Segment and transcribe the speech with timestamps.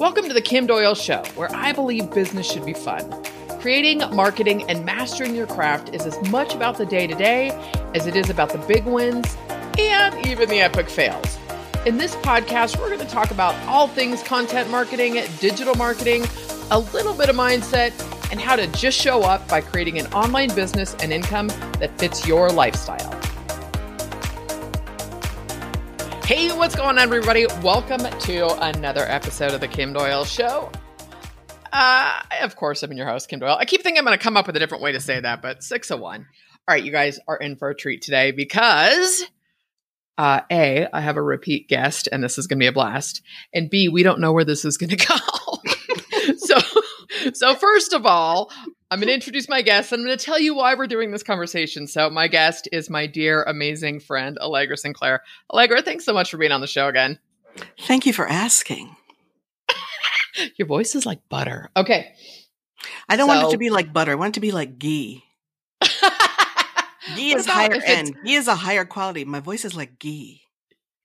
[0.00, 3.22] Welcome to the Kim Doyle Show, where I believe business should be fun.
[3.60, 7.50] Creating, marketing, and mastering your craft is as much about the day to day
[7.94, 9.36] as it is about the big wins
[9.78, 11.38] and even the epic fails.
[11.84, 16.24] In this podcast, we're going to talk about all things content marketing, digital marketing,
[16.70, 17.92] a little bit of mindset,
[18.32, 21.48] and how to just show up by creating an online business and income
[21.78, 23.19] that fits your lifestyle.
[26.30, 27.44] Hey, what's going on, everybody?
[27.60, 30.70] Welcome to another episode of the Kim Doyle Show.
[31.72, 33.56] Uh, of course, I'm your host, Kim Doyle.
[33.58, 35.42] I keep thinking I'm going to come up with a different way to say that,
[35.42, 36.28] but six of one.
[36.68, 39.24] All right, you guys are in for a treat today because
[40.18, 43.22] uh, A, I have a repeat guest, and this is going to be a blast.
[43.52, 45.16] And B, we don't know where this is going to go.
[46.36, 46.58] so,
[47.32, 48.52] so first of all,
[48.90, 49.92] I'm going to introduce my guest.
[49.92, 51.86] and I'm going to tell you why we're doing this conversation.
[51.86, 55.22] So, my guest is my dear, amazing friend, Allegra Sinclair.
[55.52, 57.18] Allegra, thanks so much for being on the show again.
[57.80, 58.96] Thank you for asking.
[60.56, 61.70] Your voice is like butter.
[61.76, 62.12] Okay.
[63.08, 64.12] I don't so, want it to be like butter.
[64.12, 65.22] I want it to be like ghee.
[67.14, 68.16] ghee is higher end.
[68.24, 69.24] Ghee is a higher quality.
[69.24, 70.42] My voice is like ghee.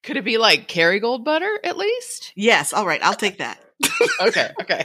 [0.02, 2.32] Could it be like Kerrygold butter at least?
[2.36, 2.74] Yes.
[2.74, 3.02] All right.
[3.04, 3.60] I'll take that.
[4.22, 4.52] okay.
[4.62, 4.84] Okay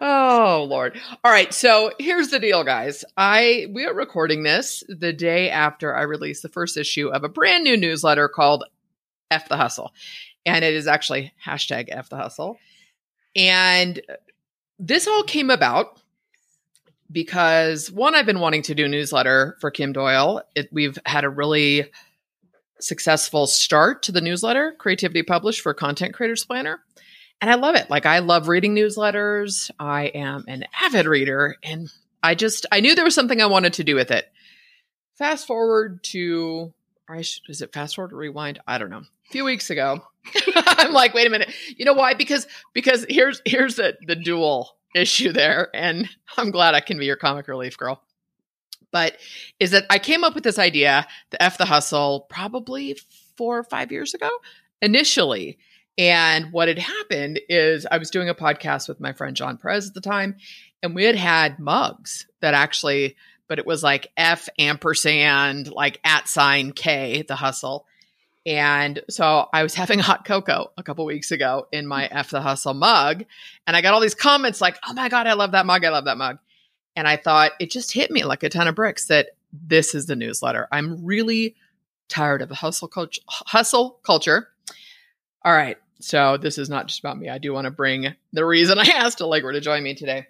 [0.00, 1.00] oh lord.
[1.24, 3.04] All right so here's the deal guys.
[3.16, 7.28] I we are recording this the day after i released the first issue of a
[7.28, 8.64] brand new newsletter called
[9.30, 9.92] f the hustle.
[10.46, 12.58] And it is actually hashtag f the hustle.
[13.34, 14.00] And
[14.78, 16.00] this all came about
[17.10, 20.42] because one i've been wanting to do a newsletter for kim doyle.
[20.54, 21.90] It, we've had a really
[22.78, 26.80] successful start to the newsletter creativity published for content creators planner
[27.42, 27.90] and I love it.
[27.90, 29.70] Like I love reading newsletters.
[29.78, 33.74] I am an avid reader and I just I knew there was something I wanted
[33.74, 34.26] to do with it.
[35.18, 36.72] Fast forward to
[37.08, 38.60] or should, is it fast forward or rewind?
[38.66, 39.02] I don't know.
[39.02, 40.00] A few weeks ago.
[40.56, 41.52] I'm like, wait a minute.
[41.76, 42.14] You know why?
[42.14, 47.06] Because because here's here's the the dual issue there and I'm glad I can be
[47.06, 48.02] your comic relief girl.
[48.92, 49.16] But
[49.58, 52.96] is that I came up with this idea, the F the hustle, probably
[53.36, 54.30] 4 or 5 years ago
[54.80, 55.58] initially
[55.98, 59.88] and what had happened is I was doing a podcast with my friend John Perez
[59.88, 60.36] at the time,
[60.82, 63.16] and we had had mugs that actually,
[63.48, 67.86] but it was like F ampersand, like at sign K, the hustle.
[68.44, 72.40] And so I was having hot cocoa a couple weeks ago in my F the
[72.40, 73.24] hustle mug.
[73.66, 75.84] And I got all these comments like, oh my God, I love that mug.
[75.84, 76.38] I love that mug.
[76.96, 80.06] And I thought it just hit me like a ton of bricks that this is
[80.06, 80.66] the newsletter.
[80.72, 81.54] I'm really
[82.08, 84.48] tired of the hustle culture, hustle culture
[85.44, 85.76] all right.
[86.00, 87.28] So this is not just about me.
[87.28, 90.26] I do want to bring the reason I asked Allegra to join me today.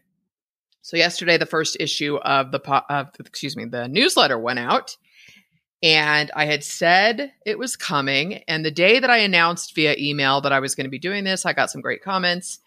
[0.83, 4.97] So yesterday, the first issue of the of excuse me the newsletter went out,
[5.83, 8.43] and I had said it was coming.
[8.49, 11.23] And the day that I announced via email that I was going to be doing
[11.23, 12.59] this, I got some great comments,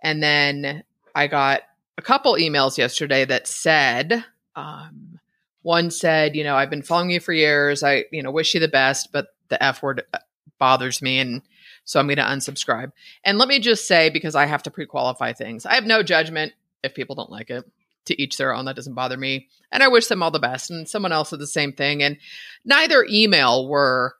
[0.00, 0.84] and then
[1.14, 1.62] I got
[1.96, 4.24] a couple emails yesterday that said.
[4.54, 5.18] Um,
[5.62, 7.82] one said, you know, I've been following you for years.
[7.82, 10.18] I, you know, wish you the best, but the F word uh,
[10.58, 11.18] bothers me.
[11.18, 11.42] And
[11.88, 12.92] so I'm going to unsubscribe.
[13.24, 16.02] And let me just say, because I have to pre qualify things, I have no
[16.02, 16.52] judgment
[16.84, 17.64] if people don't like it.
[18.04, 18.64] To each their own.
[18.64, 19.48] That doesn't bother me.
[19.70, 20.70] And I wish them all the best.
[20.70, 22.02] And someone else did the same thing.
[22.02, 22.16] And
[22.64, 24.14] neither email were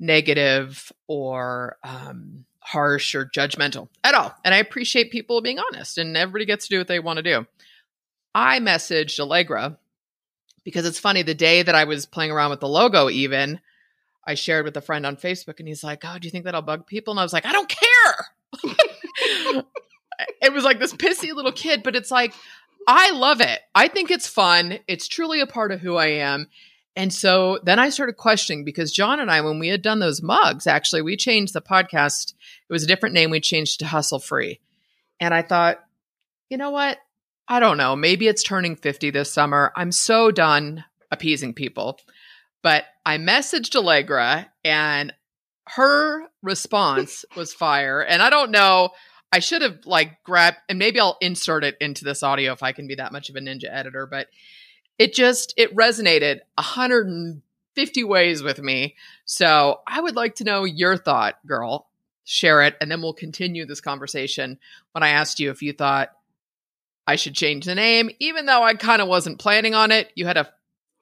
[0.00, 4.34] negative or um, harsh or judgmental at all.
[4.42, 7.22] And I appreciate people being honest and everybody gets to do what they want to
[7.22, 7.46] do.
[8.34, 9.78] I messaged Allegra
[10.64, 13.60] because it's funny, the day that I was playing around with the logo, even,
[14.26, 16.62] I shared with a friend on Facebook, and he's like, "Oh, do you think that'll
[16.62, 18.26] bug people?" And I was like, "I don't care."
[20.42, 22.34] it was like this pissy little kid, but it's like
[22.86, 23.60] I love it.
[23.74, 24.78] I think it's fun.
[24.86, 26.48] It's truly a part of who I am.
[26.94, 30.22] And so then I started questioning because John and I, when we had done those
[30.22, 32.32] mugs, actually, we changed the podcast.
[32.68, 33.30] It was a different name.
[33.30, 34.60] We changed to Hustle Free.
[35.20, 35.84] And I thought,
[36.48, 36.98] you know what?
[37.48, 37.96] I don't know.
[37.96, 39.72] Maybe it's turning 50 this summer.
[39.76, 41.98] I'm so done appeasing people.
[42.66, 45.14] But I messaged Allegra and
[45.68, 48.00] her response was fire.
[48.00, 48.90] And I don't know,
[49.30, 52.72] I should have like grabbed and maybe I'll insert it into this audio if I
[52.72, 54.26] can be that much of a ninja editor, but
[54.98, 58.96] it just it resonated 150 ways with me.
[59.26, 61.86] So, I would like to know your thought, girl.
[62.24, 64.58] Share it and then we'll continue this conversation
[64.90, 66.10] when I asked you if you thought
[67.06, 70.10] I should change the name even though I kind of wasn't planning on it.
[70.16, 70.48] You had a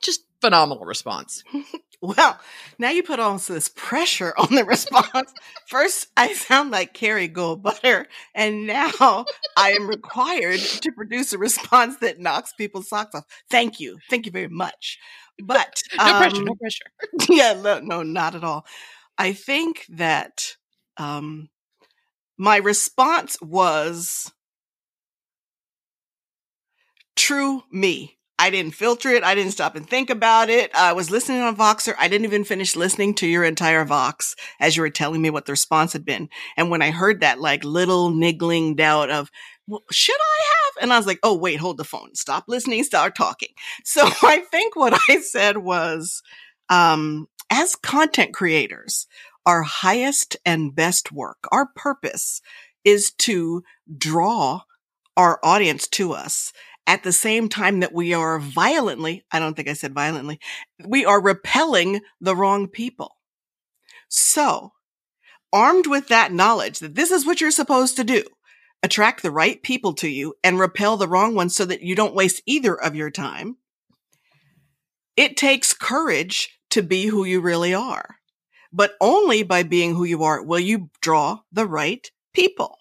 [0.02, 1.42] just phenomenal response.
[2.02, 2.38] Well,
[2.78, 5.32] now you put all this pressure on the response.
[5.68, 9.24] First, I sound like Kerrygold butter, and now
[9.56, 13.24] I am required to produce a response that knocks people's socks off.
[13.48, 14.98] Thank you, thank you very much.
[15.42, 16.84] But no um, pressure, no pressure.
[17.30, 18.66] yeah, no, no, not at all.
[19.16, 20.56] I think that
[20.98, 21.48] um,
[22.36, 24.30] my response was
[27.16, 28.18] true me.
[28.38, 29.22] I didn't filter it.
[29.22, 30.74] I didn't stop and think about it.
[30.74, 31.94] I was listening on Voxer.
[31.98, 35.46] I didn't even finish listening to your entire Vox as you were telling me what
[35.46, 36.28] the response had been.
[36.56, 39.30] And when I heard that like little niggling doubt of,
[39.68, 40.82] well, should I have?
[40.82, 42.14] And I was like, oh, wait, hold the phone.
[42.14, 42.82] Stop listening.
[42.84, 43.50] Start talking.
[43.84, 46.22] So I think what I said was,
[46.68, 49.06] um, as content creators,
[49.46, 52.40] our highest and best work, our purpose
[52.84, 53.62] is to
[53.96, 54.62] draw
[55.16, 56.52] our audience to us
[56.86, 60.38] at the same time that we are violently, I don't think I said violently,
[60.84, 63.16] we are repelling the wrong people.
[64.08, 64.72] So,
[65.52, 68.22] armed with that knowledge that this is what you're supposed to do,
[68.82, 72.14] attract the right people to you and repel the wrong ones so that you don't
[72.14, 73.56] waste either of your time.
[75.16, 78.16] It takes courage to be who you really are,
[78.72, 82.78] but only by being who you are will you draw the right people.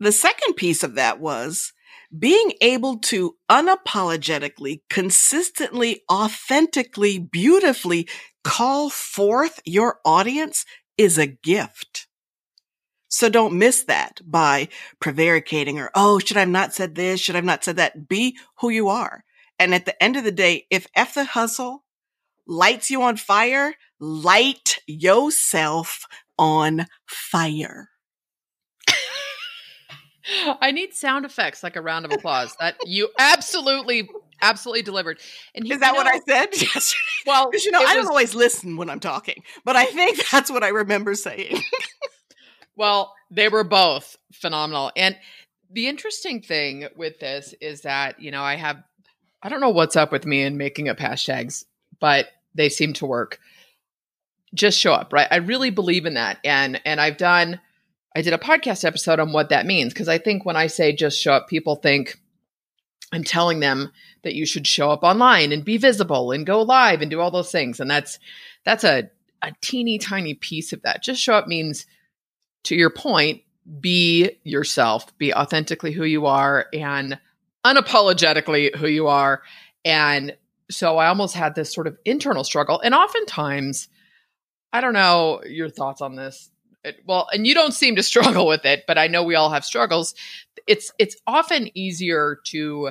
[0.00, 1.74] The second piece of that was
[2.16, 8.08] being able to unapologetically, consistently, authentically, beautifully
[8.42, 10.64] call forth your audience
[10.96, 12.06] is a gift.
[13.08, 14.68] So don't miss that by
[15.00, 17.20] prevaricating or, oh, should I have not said this?
[17.20, 18.08] Should I have not said that?
[18.08, 19.24] Be who you are.
[19.58, 21.84] And at the end of the day, if F the hustle
[22.46, 26.06] lights you on fire, light yourself
[26.38, 27.89] on fire.
[30.60, 32.54] I need sound effects like a round of applause.
[32.60, 34.08] That you absolutely,
[34.40, 35.18] absolutely delivered.
[35.54, 36.98] And you, is that you know, what I said yesterday?
[37.26, 40.20] Well, because you know I was, don't always listen when I'm talking, but I think
[40.32, 41.62] that's what I remember saying.
[42.76, 45.16] well, they were both phenomenal, and
[45.70, 48.82] the interesting thing with this is that you know I have
[49.42, 51.64] I don't know what's up with me in making up hashtags,
[51.98, 53.38] but they seem to work.
[54.52, 55.28] Just show up, right?
[55.30, 57.60] I really believe in that, and and I've done
[58.14, 60.92] I did a podcast episode on what that means because I think when I say
[60.92, 62.18] just show up, people think
[63.12, 63.92] I'm telling them
[64.22, 67.30] that you should show up online and be visible and go live and do all
[67.30, 67.80] those things.
[67.80, 68.18] And that's
[68.64, 69.10] that's a,
[69.42, 71.02] a teeny tiny piece of that.
[71.02, 71.86] Just show up means
[72.64, 73.42] to your point,
[73.80, 77.18] be yourself, be authentically who you are and
[77.64, 79.42] unapologetically who you are.
[79.84, 80.36] And
[80.70, 82.80] so I almost had this sort of internal struggle.
[82.80, 83.88] And oftentimes,
[84.72, 86.50] I don't know your thoughts on this
[87.06, 89.64] well and you don't seem to struggle with it but i know we all have
[89.64, 90.14] struggles.
[90.66, 92.90] It's it's often easier to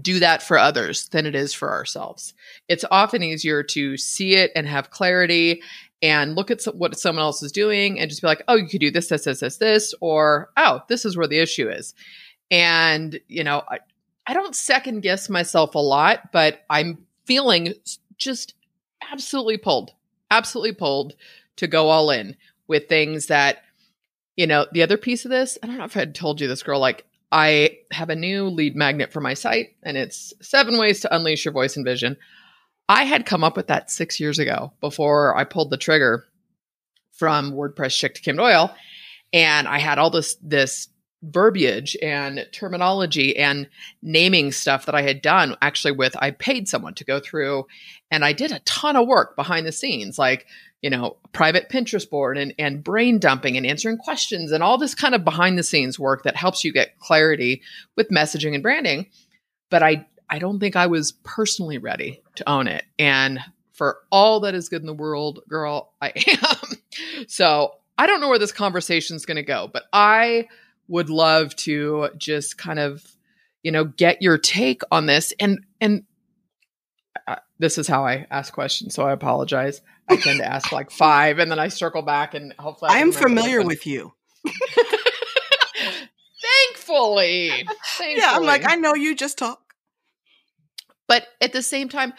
[0.00, 2.32] do that for others than it is for ourselves.
[2.68, 5.62] It's often easier to see it and have clarity
[6.00, 8.80] and look at what someone else is doing and just be like oh you could
[8.80, 11.94] do this this this this this or oh this is where the issue is.
[12.50, 13.78] And you know i,
[14.26, 17.74] I don't second guess myself a lot but i'm feeling
[18.16, 18.54] just
[19.10, 19.92] absolutely pulled
[20.30, 21.14] absolutely pulled
[21.56, 22.36] to go all in
[22.68, 23.62] with things that,
[24.36, 26.48] you know, the other piece of this, I don't know if I had told you
[26.48, 30.78] this, girl, like I have a new lead magnet for my site and it's seven
[30.78, 32.16] ways to unleash your voice and vision.
[32.88, 36.24] I had come up with that six years ago before I pulled the trigger
[37.12, 38.74] from WordPress chick to Kim Doyle.
[39.32, 40.88] And I had all this, this
[41.22, 43.68] verbiage and terminology and
[44.02, 47.66] naming stuff that I had done actually with I paid someone to go through
[48.10, 50.46] and I did a ton of work behind the scenes like
[50.82, 54.96] you know, private Pinterest board and, and brain dumping and answering questions and all this
[54.96, 57.62] kind of behind the scenes work that helps you get clarity
[57.96, 59.06] with messaging and branding.
[59.70, 62.84] But I, I don't think I was personally ready to own it.
[62.98, 63.38] And
[63.72, 66.12] for all that is good in the world, girl, I
[66.42, 67.26] am.
[67.28, 70.48] so I don't know where this conversation is going to go, but I
[70.88, 73.06] would love to just kind of,
[73.62, 75.32] you know, get your take on this.
[75.38, 76.02] And, and
[77.28, 78.94] uh, this is how I ask questions.
[78.94, 79.80] So I apologize.
[80.08, 82.98] I tend to ask like five, and then I circle back, and hopefully I, I
[82.98, 84.12] am familiar with you.
[86.42, 87.50] Thankfully.
[87.96, 88.14] Thankfully.
[88.16, 89.14] Yeah, I'm like I know you.
[89.14, 89.74] Just talk.
[91.06, 92.12] But at the same time,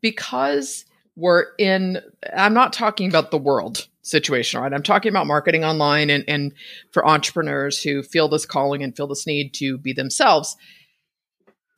[0.00, 0.84] because
[1.16, 2.00] we're in,
[2.34, 4.72] I'm not talking about the world situation, right?
[4.72, 6.52] I'm talking about marketing online and, and
[6.90, 10.56] for entrepreneurs who feel this calling and feel this need to be themselves.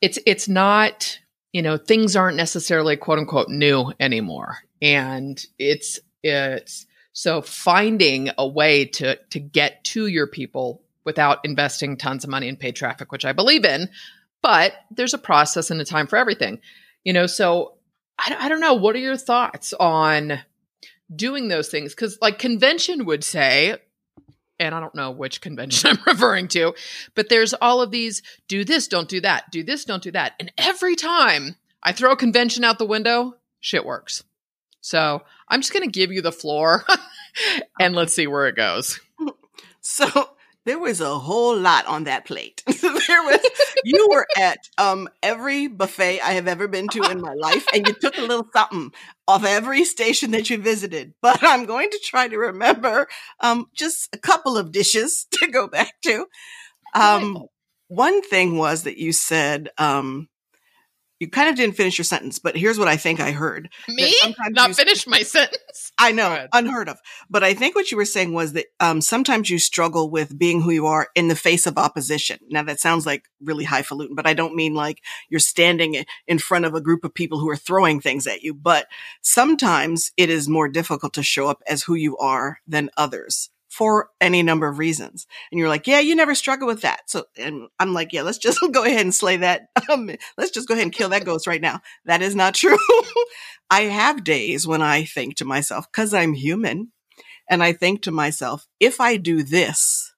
[0.01, 1.19] It's it's not
[1.55, 4.57] you know things aren't necessarily quote unquote new anymore.
[4.81, 11.95] And it's it's so finding a way to to get to your people without investing
[11.95, 13.87] tons of money in paid traffic which i believe in
[14.41, 16.59] but there's a process and a time for everything.
[17.05, 17.75] You know so
[18.19, 18.73] i, I don't know.
[18.73, 20.41] What are your thoughts on
[21.15, 21.95] doing those things?
[21.95, 23.77] Because like convention would say
[24.59, 26.73] and I don't know which convention I'm referring to,
[27.13, 30.33] but there's all of these do this, don't do that, do this, don't do that.
[30.39, 34.23] And every time I throw a convention out the window, shit works.
[34.81, 36.85] So I'm just going to give you the floor
[37.79, 38.99] and let's see where it goes.
[39.87, 40.07] So
[40.65, 42.63] there was a whole lot on that plate.
[42.81, 43.39] there was
[43.83, 47.87] you were at um every buffet I have ever been to in my life, and
[47.87, 48.91] you took a little something
[49.27, 51.13] off every station that you visited.
[51.21, 53.07] But I'm going to try to remember
[53.39, 56.25] um just a couple of dishes to go back to.
[56.93, 57.45] Um
[57.87, 60.27] one thing was that you said um
[61.19, 63.69] you kind of didn't finish your sentence, but here's what I think I heard.
[63.87, 64.13] Me?
[64.49, 65.91] Not finish my sentence.
[65.99, 66.99] I know, unheard of.
[67.29, 70.61] But I think what you were saying was that um, sometimes you struggle with being
[70.61, 72.39] who you are in the face of opposition.
[72.49, 76.65] Now that sounds like really highfalutin, but I don't mean like you're standing in front
[76.65, 78.53] of a group of people who are throwing things at you.
[78.53, 78.87] But
[79.21, 84.09] sometimes it is more difficult to show up as who you are than others for
[84.21, 85.27] any number of reasons.
[85.51, 87.09] And you're like, yeah, you never struggle with that.
[87.09, 89.63] So, and I'm like, yeah, let's just go ahead and slay that.
[89.89, 91.81] Um, let's just go ahead and kill that ghost right now.
[92.05, 92.77] That is not true.
[93.69, 96.93] I have days when I think to myself, cause I'm human.
[97.49, 100.13] And I think to myself, if I do this,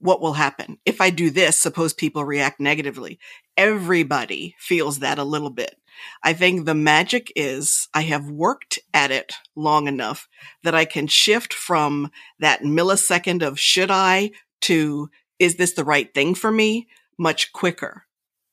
[0.00, 0.78] what will happen?
[0.84, 3.20] If I do this, suppose people react negatively.
[3.56, 5.76] Everybody feels that a little bit.
[6.22, 10.28] I think the magic is I have worked at it long enough
[10.62, 14.32] that I can shift from that millisecond of should I
[14.62, 18.04] to is this the right thing for me much quicker.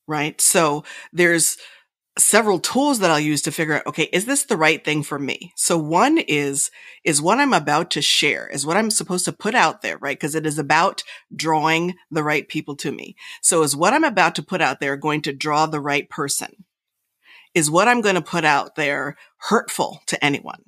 [0.06, 0.40] Right.
[0.40, 1.56] So there's
[2.18, 5.18] several tools that I'll use to figure out, okay, is this the right thing for
[5.18, 5.52] me?
[5.56, 6.70] So one is,
[7.04, 10.18] is what I'm about to share, is what I'm supposed to put out there, right?
[10.18, 11.02] Because it is about
[11.34, 13.16] drawing the right people to me.
[13.40, 16.64] So is what I'm about to put out there going to draw the right person?
[17.54, 20.62] Is what I'm going to put out there hurtful to anyone?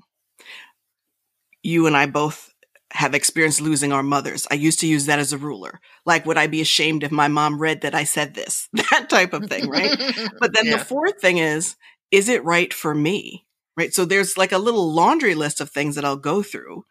[1.62, 2.54] You and I both
[2.94, 4.46] have experienced losing our mothers.
[4.50, 5.80] I used to use that as a ruler.
[6.06, 8.68] Like, would I be ashamed if my mom read that I said this?
[8.90, 9.98] That type of thing, right?
[10.38, 10.76] but then yeah.
[10.76, 11.74] the fourth thing is,
[12.12, 13.44] is it right for me?
[13.76, 13.92] Right.
[13.92, 16.84] So there's like a little laundry list of things that I'll go through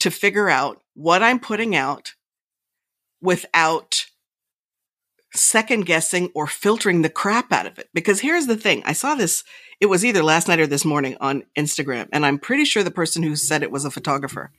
[0.00, 2.14] to figure out what I'm putting out
[3.20, 4.06] without
[5.34, 7.88] second guessing or filtering the crap out of it.
[7.94, 8.82] Because here's the thing.
[8.84, 9.44] I saw this,
[9.80, 12.90] it was either last night or this morning on Instagram, and I'm pretty sure the
[12.90, 14.52] person who said it was a photographer.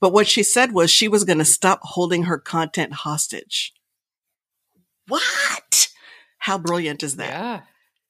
[0.00, 3.74] But what she said was she was going to stop holding her content hostage.
[5.06, 5.88] What?
[6.38, 7.30] How brilliant is that?
[7.30, 7.60] Yeah.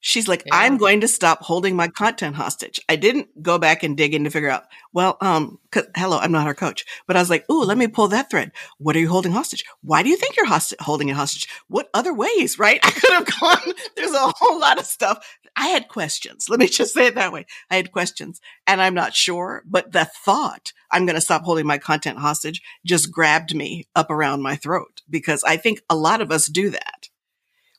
[0.06, 0.52] She's like, yeah.
[0.56, 2.78] I'm going to stop holding my content hostage.
[2.90, 5.58] I didn't go back and dig in to figure out, well, um,
[5.96, 8.52] hello, I'm not her coach, but I was like, ooh, let me pull that thread.
[8.76, 9.64] What are you holding hostage?
[9.80, 11.48] Why do you think you're host- holding it hostage?
[11.68, 12.80] What other ways, right?
[12.84, 15.26] I could have gone, there's a whole lot of stuff.
[15.56, 16.50] I had questions.
[16.50, 17.46] Let me just say it that way.
[17.70, 21.66] I had questions and I'm not sure, but the thought I'm going to stop holding
[21.66, 26.20] my content hostage just grabbed me up around my throat because I think a lot
[26.20, 27.08] of us do that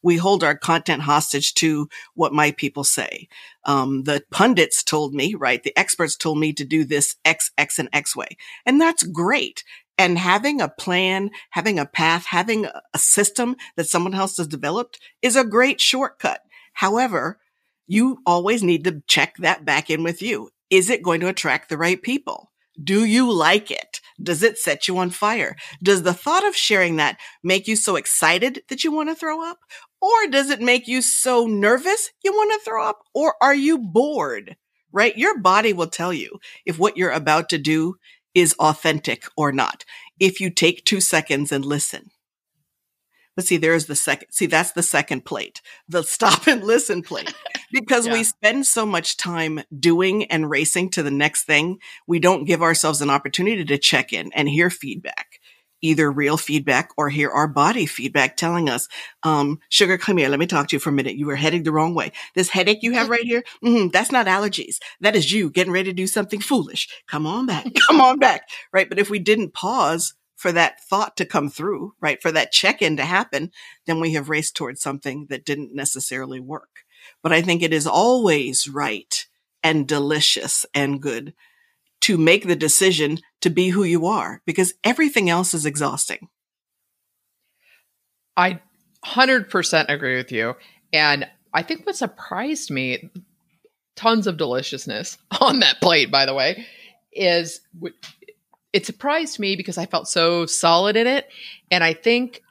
[0.05, 3.27] we hold our content hostage to what my people say.
[3.63, 5.63] Um, the pundits told me, right?
[5.63, 8.37] The experts told me to do this X, X, and X way.
[8.67, 9.63] And that's great.
[9.97, 14.99] And having a plan, having a path, having a system that someone else has developed
[15.23, 16.41] is a great shortcut.
[16.73, 17.39] However,
[17.87, 20.51] you always need to check that back in with you.
[20.69, 22.51] Is it going to attract the right people?
[22.81, 24.01] Do you like it?
[24.21, 25.55] Does it set you on fire?
[25.83, 29.43] Does the thought of sharing that make you so excited that you want to throw
[29.43, 29.59] up?
[30.01, 32.99] Or does it make you so nervous you want to throw up?
[33.13, 34.55] Or are you bored?
[34.91, 35.17] Right?
[35.17, 37.95] Your body will tell you if what you're about to do
[38.33, 39.83] is authentic or not.
[40.19, 42.11] If you take two seconds and listen.
[43.35, 47.33] But see, there's the second, see, that's the second plate, the stop and listen plate.
[47.71, 48.13] Because yeah.
[48.13, 52.61] we spend so much time doing and racing to the next thing, we don't give
[52.61, 55.39] ourselves an opportunity to check in and hear feedback
[55.85, 58.87] either real feedback or hear our body feedback telling us,
[59.23, 60.29] um, sugar, come here.
[60.29, 61.15] Let me talk to you for a minute.
[61.15, 62.11] You were heading the wrong way.
[62.33, 64.77] This headache you have right here, mm-hmm, that's not allergies.
[65.01, 66.89] That is you getting ready to do something foolish.
[67.07, 67.65] Come on back.
[67.87, 68.47] Come on back.
[68.73, 68.89] Right.
[68.89, 70.13] But if we didn't pause
[70.45, 73.49] for that thought to come through, right, for that check in to happen,
[73.87, 76.85] then we have raced towards something that didn't necessarily work.
[77.23, 79.25] But I think it is always right
[79.63, 81.33] and delicious and good
[82.01, 86.27] to make the decision to be who you are because everything else is exhausting.
[88.37, 88.59] I
[89.03, 90.53] 100% agree with you.
[90.93, 93.09] And I think what surprised me,
[93.95, 96.67] tons of deliciousness on that plate, by the way,
[97.11, 97.61] is
[98.75, 101.29] it surprised me because I felt so solid in it.
[101.71, 102.41] And I think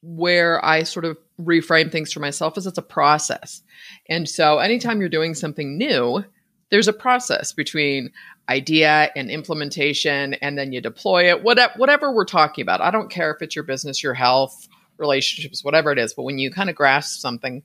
[0.00, 3.60] where I sort of reframe things for myself is it's a process.
[4.08, 6.22] And so anytime you're doing something new,
[6.70, 8.12] there's a process between
[8.48, 13.10] idea and implementation and then you deploy it whatever, whatever we're talking about i don't
[13.10, 16.68] care if it's your business your health relationships whatever it is but when you kind
[16.68, 17.62] of grasp something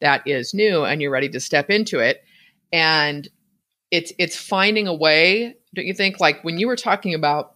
[0.00, 2.24] that is new and you're ready to step into it
[2.72, 3.28] and
[3.90, 7.54] it's it's finding a way don't you think like when you were talking about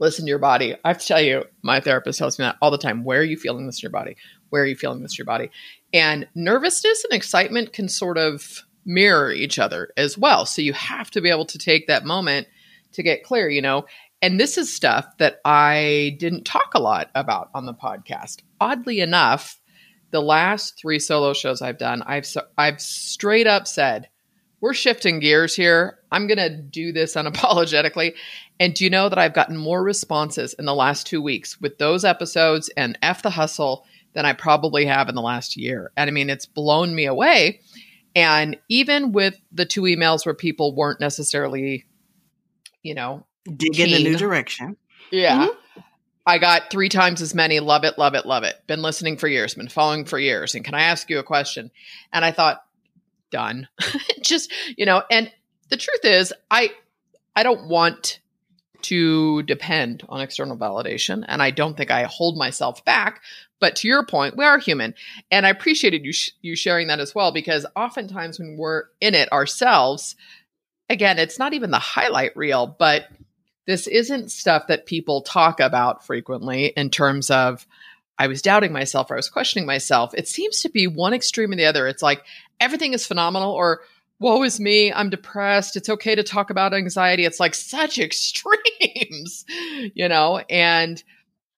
[0.00, 0.74] listen to your body.
[0.84, 3.04] I have to tell you, my therapist tells me that all the time.
[3.04, 4.16] Where are you feeling this in your body?
[4.48, 5.50] Where are you feeling this in your body?
[5.92, 10.46] And nervousness and excitement can sort of mirror each other as well.
[10.46, 12.48] So you have to be able to take that moment
[12.92, 13.84] to get clear, you know.
[14.22, 18.38] And this is stuff that I didn't talk a lot about on the podcast.
[18.60, 19.60] Oddly enough,
[20.10, 22.26] the last three solo shows I've done, I've
[22.58, 24.08] I've straight up said,
[24.60, 25.98] "We're shifting gears here.
[26.10, 28.14] I'm going to do this unapologetically."
[28.58, 31.78] And do you know that I've gotten more responses in the last 2 weeks with
[31.78, 35.92] those episodes and F the hustle than I probably have in the last year.
[35.96, 37.60] And I mean, it's blown me away.
[38.16, 41.86] And even with the two emails where people weren't necessarily,
[42.82, 44.76] you know, dig in the new direction.
[45.10, 45.46] Yeah.
[45.46, 45.80] Mm-hmm.
[46.26, 47.60] I got three times as many.
[47.60, 48.56] Love it, love it, love it.
[48.66, 50.54] Been listening for years, been following for years.
[50.54, 51.70] And can I ask you a question?
[52.12, 52.64] And I thought,
[53.30, 53.68] done.
[54.22, 55.30] Just, you know, and
[55.68, 56.72] the truth is, I
[57.34, 58.20] I don't want
[58.82, 61.24] to depend on external validation.
[61.28, 63.22] And I don't think I hold myself back.
[63.60, 64.94] But to your point, we are human.
[65.30, 69.14] And I appreciated you, sh- you sharing that as well, because oftentimes when we're in
[69.14, 70.16] it ourselves,
[70.88, 73.08] again, it's not even the highlight reel, but
[73.66, 77.66] this isn't stuff that people talk about frequently in terms of,
[78.18, 80.12] I was doubting myself or I was questioning myself.
[80.14, 81.86] It seems to be one extreme or the other.
[81.86, 82.22] It's like
[82.60, 83.80] everything is phenomenal or
[84.20, 85.76] woe is me, I'm depressed.
[85.76, 87.24] It's okay to talk about anxiety.
[87.24, 89.44] It's like such extremes,
[89.94, 90.42] you know?
[90.48, 91.02] And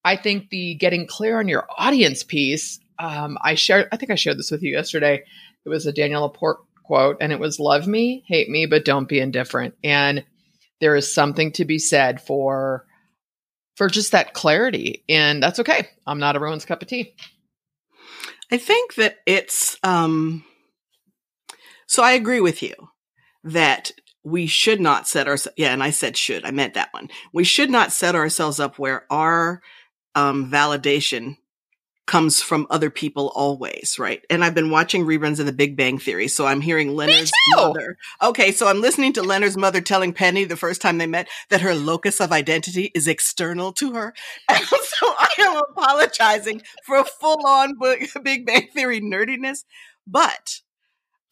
[0.05, 4.17] I think the getting clear on your audience piece, um, I shared, I think I
[4.17, 5.25] shared this with you yesterday.
[5.65, 9.09] It was a Danielle LaPorte quote, and it was love me, hate me, but don't
[9.09, 9.75] be indifferent.
[9.85, 10.25] And
[10.81, 12.85] there is something to be said for
[13.77, 15.03] for just that clarity.
[15.09, 15.89] And that's okay.
[16.07, 17.15] I'm not everyone's cup of tea.
[18.51, 20.45] I think that it's um
[21.93, 22.73] so I agree with you
[23.45, 23.91] that
[24.25, 26.43] we should not set our yeah, and I said should.
[26.43, 27.11] I meant that one.
[27.35, 29.61] We should not set ourselves up where our
[30.15, 31.37] um, validation
[32.07, 34.25] comes from other people always, right?
[34.31, 37.99] And I've been watching reruns of The Big Bang Theory, so I'm hearing Leonard's mother.
[38.23, 41.61] Okay, so I'm listening to Leonard's mother telling Penny the first time they met that
[41.61, 44.15] her locus of identity is external to her,
[44.49, 47.75] and so I am apologizing for a full-on
[48.23, 49.65] Big Bang Theory nerdiness,
[50.07, 50.63] but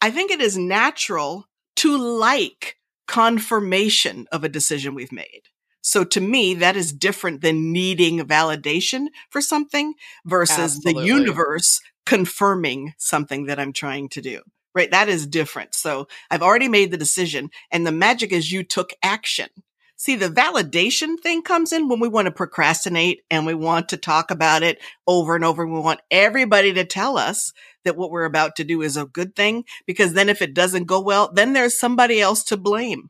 [0.01, 5.43] I think it is natural to like confirmation of a decision we've made.
[5.81, 11.01] So to me, that is different than needing validation for something versus Absolutely.
[11.01, 14.41] the universe confirming something that I'm trying to do.
[14.73, 14.89] Right.
[14.91, 15.75] That is different.
[15.75, 19.49] So I've already made the decision and the magic is you took action.
[19.97, 23.97] See, the validation thing comes in when we want to procrastinate and we want to
[23.97, 25.63] talk about it over and over.
[25.63, 27.53] And we want everybody to tell us
[27.85, 29.63] that what we're about to do is a good thing.
[29.85, 33.09] Because then if it doesn't go well, then there's somebody else to blame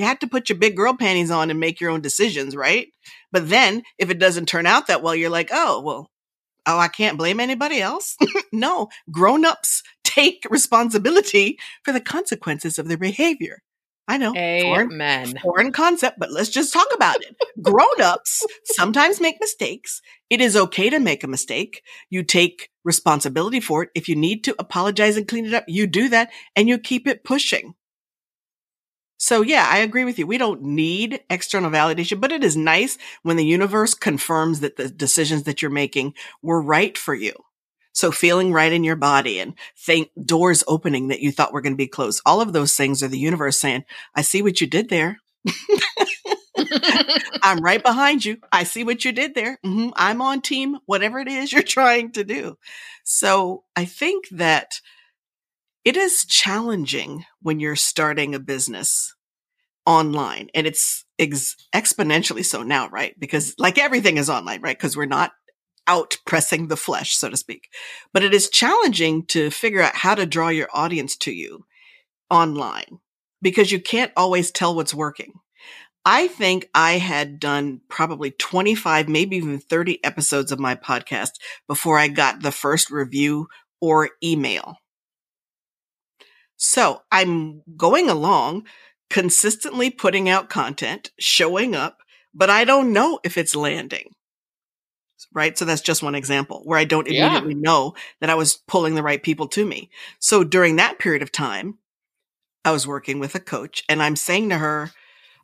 [0.00, 2.88] you have to put your big girl panties on and make your own decisions, right?
[3.32, 6.10] But then if it doesn't turn out that well, you're like, oh, well,
[6.66, 8.16] oh, I can't blame anybody else.
[8.52, 13.58] no, grown-ups take responsibility for the consequences of their behavior.
[14.08, 14.34] I know.
[14.34, 15.26] Amen.
[15.26, 17.36] Foreign, foreign concept, but let's just talk about it.
[17.60, 20.00] Grown-ups sometimes make mistakes.
[20.30, 21.82] It is okay to make a mistake.
[22.08, 23.90] You take responsibility for it.
[23.94, 27.06] If you need to apologize and clean it up, you do that and you keep
[27.06, 27.74] it pushing.
[29.18, 30.26] So yeah, I agree with you.
[30.26, 34.88] We don't need external validation, but it is nice when the universe confirms that the
[34.88, 37.34] decisions that you're making were right for you.
[37.92, 41.74] So feeling right in your body and think doors opening that you thought were going
[41.74, 42.22] to be closed.
[42.24, 45.18] All of those things are the universe saying, I see what you did there.
[47.42, 48.38] I'm right behind you.
[48.52, 49.58] I see what you did there.
[49.64, 49.90] Mm-hmm.
[49.94, 52.58] I'm on team, whatever it is you're trying to do.
[53.04, 54.80] So I think that
[55.84, 59.14] it is challenging when you're starting a business
[59.86, 63.18] online and it's ex- exponentially so now, right?
[63.18, 64.76] Because like everything is online, right?
[64.76, 65.32] Because we're not
[65.86, 67.68] out pressing the flesh, so to speak.
[68.12, 71.64] But it is challenging to figure out how to draw your audience to you
[72.30, 73.00] online
[73.42, 75.32] because you can't always tell what's working.
[76.04, 81.32] I think I had done probably 25, maybe even 30 episodes of my podcast
[81.68, 83.48] before I got the first review
[83.80, 84.76] or email.
[86.56, 88.66] So I'm going along,
[89.08, 91.98] consistently putting out content, showing up,
[92.34, 94.14] but I don't know if it's landing.
[95.32, 95.56] Right.
[95.56, 97.60] So that's just one example where I don't immediately yeah.
[97.60, 99.90] know that I was pulling the right people to me.
[100.18, 101.78] So during that period of time,
[102.64, 104.90] I was working with a coach and I'm saying to her,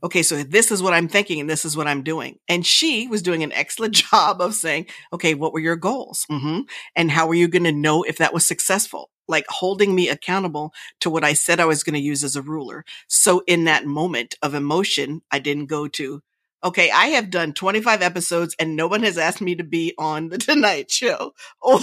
[0.02, 2.38] okay, so this is what I'm thinking and this is what I'm doing.
[2.48, 6.26] And she was doing an excellent job of saying, okay, what were your goals?
[6.30, 6.61] Mm-hmm.
[6.94, 9.11] And how were you going to know if that was successful?
[9.28, 12.42] like holding me accountable to what I said I was going to use as a
[12.42, 12.85] ruler.
[13.09, 16.22] So in that moment of emotion, I didn't go to,
[16.64, 20.29] Okay, I have done 25 episodes and no one has asked me to be on
[20.29, 21.33] the Tonight Show.
[21.61, 21.81] Or,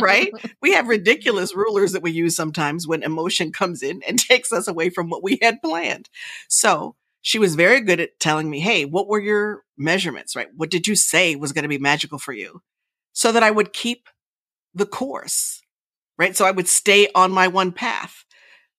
[0.00, 0.32] right?
[0.60, 4.68] We have ridiculous rulers that we use sometimes when emotion comes in and takes us
[4.68, 6.08] away from what we had planned.
[6.48, 10.48] So she was very good at telling me, Hey, what were your measurements, right?
[10.54, 12.60] What did you say was going to be magical for you?
[13.12, 14.08] So that I would keep
[14.74, 15.62] the course,
[16.18, 16.36] right?
[16.36, 18.23] So I would stay on my one path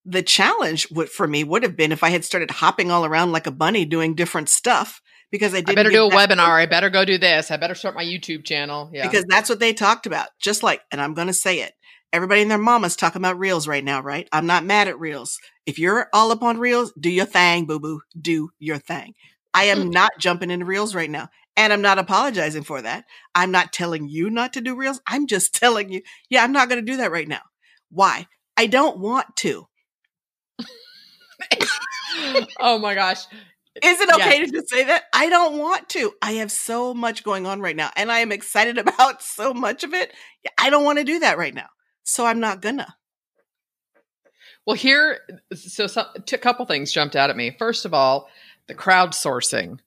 [0.06, 3.32] the challenge would, for me would have been if I had started hopping all around
[3.32, 5.72] like a bunny doing different stuff because I didn't.
[5.72, 6.62] I better do a webinar.
[6.62, 7.52] I better go do this.
[7.52, 8.90] I better start my YouTube channel.
[8.94, 9.08] Yeah.
[9.08, 10.30] Because that's what they talked about.
[10.40, 11.74] Just like, and I'm going to say it.
[12.14, 14.30] Everybody and their mama's talking about reels right now, right?
[14.32, 15.38] I'm not mad at reels.
[15.66, 18.02] If you're all up on reels, do your thing, boo boo.
[18.20, 19.16] Do your thing.
[19.54, 19.94] I am mm.
[19.94, 21.30] not jumping into reels right now.
[21.58, 23.06] And I'm not apologizing for that.
[23.34, 25.02] I'm not telling you not to do reels.
[25.08, 27.42] I'm just telling you, yeah, I'm not going to do that right now.
[27.90, 28.28] Why?
[28.56, 29.68] I don't want to.
[32.60, 33.26] oh my gosh.
[33.84, 35.04] Is it okay to just say that?
[35.14, 36.14] I don't want to.
[36.22, 39.84] I have so much going on right now and I am excited about so much
[39.84, 40.14] of it.
[40.58, 41.68] I don't want to do that right now.
[42.04, 42.96] So I'm not gonna.
[44.66, 45.20] Well, here,
[45.54, 47.56] so some, a couple things jumped out at me.
[47.58, 48.30] First of all,
[48.68, 49.80] the crowdsourcing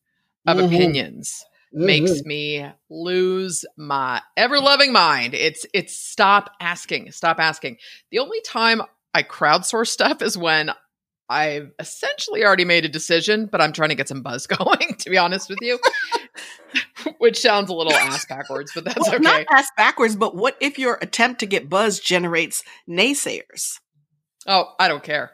[0.47, 0.67] of mm-hmm.
[0.67, 1.87] opinions mm-hmm.
[1.87, 5.35] makes me lose my ever loving mind.
[5.35, 7.79] It's it's stop asking, stop asking.
[8.11, 8.83] The only time
[9.15, 10.73] I crowdsource stuff is when
[11.29, 15.11] I've essentially already made a decision, but I'm trying to get some buzz going, to
[15.11, 15.79] be honest with you.
[17.19, 19.23] Which sounds a little ass backwards, but that's well, okay.
[19.23, 23.79] Not ass backwards, but what if your attempt to get buzz generates naysayers?
[24.47, 25.33] Oh, I don't care.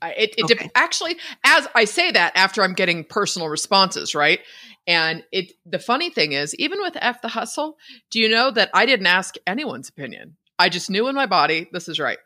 [0.00, 0.70] I, it, it okay.
[0.74, 4.40] actually, as I say that after I'm getting personal responses, right?
[4.86, 7.76] And it the funny thing is, even with F the hustle,
[8.10, 10.36] do you know that I didn't ask anyone's opinion?
[10.58, 12.18] I just knew in my body this is right.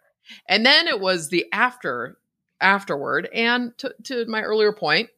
[0.48, 2.18] And then it was the after
[2.60, 3.28] afterward.
[3.32, 5.10] And to, to my earlier point,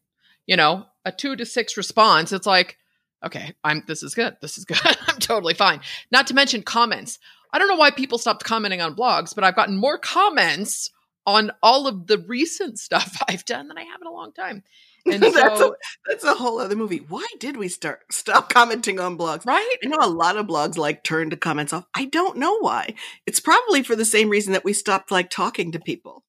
[0.46, 2.76] you know, a two to six response, it's like,
[3.24, 4.36] okay, I'm this is good.
[4.40, 4.78] This is good.
[5.06, 5.80] I'm totally fine.
[6.10, 7.18] Not to mention comments.
[7.52, 10.90] I don't know why people stopped commenting on blogs, but I've gotten more comments
[11.26, 14.64] on all of the recent stuff I've done than I have in a long time.
[15.10, 15.72] And that's, a,
[16.06, 17.04] that's a whole other movie.
[17.08, 19.46] Why did we start stop commenting on blogs?
[19.46, 19.76] Right?
[19.82, 21.86] I know a lot of blogs like turn to comments off.
[21.94, 22.94] I don't know why.
[23.26, 26.24] It's probably for the same reason that we stopped like talking to people.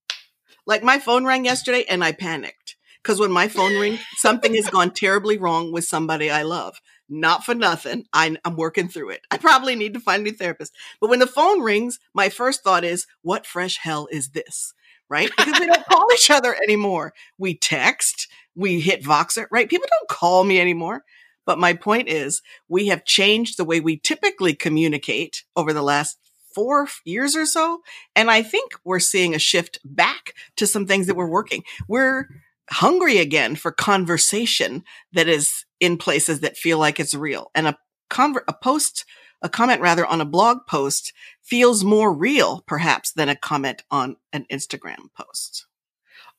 [0.65, 4.69] Like my phone rang yesterday and I panicked because when my phone rings, something has
[4.69, 6.79] gone terribly wrong with somebody I love.
[7.09, 8.05] Not for nothing.
[8.13, 9.21] I, am working through it.
[9.31, 10.75] I probably need to find a new therapist.
[11.01, 14.75] But when the phone rings, my first thought is, what fresh hell is this?
[15.09, 15.31] Right?
[15.35, 17.15] Because we don't call each other anymore.
[17.39, 19.69] We text, we hit Voxer, right?
[19.69, 21.03] People don't call me anymore.
[21.45, 26.17] But my point is, we have changed the way we typically communicate over the last
[26.53, 27.81] four years or so.
[28.15, 31.63] And I think we're seeing a shift back to some things that were working.
[31.87, 32.27] We're
[32.69, 34.83] hungry again for conversation
[35.13, 37.49] that is in places that feel like it's real.
[37.55, 37.77] And a
[38.09, 39.05] conver- a post,
[39.41, 44.17] a comment rather on a blog post feels more real perhaps than a comment on
[44.33, 45.65] an Instagram post.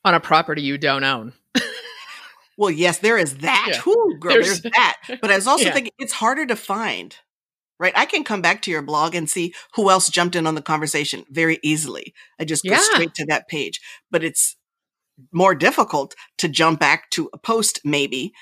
[0.05, 1.33] On a property you don't own.
[2.57, 3.81] well, yes, there is that.
[3.85, 3.93] Yeah.
[4.19, 4.97] Girl, there's, there's, that.
[5.21, 5.73] But I was also yeah.
[5.73, 7.15] thinking it's harder to find
[7.81, 7.93] right?
[7.95, 10.61] I can come back to your blog and see who else jumped in on the
[10.61, 12.13] conversation very easily.
[12.39, 12.79] I just go yeah.
[12.79, 14.55] straight to that page, but it's
[15.33, 18.33] more difficult to jump back to a post maybe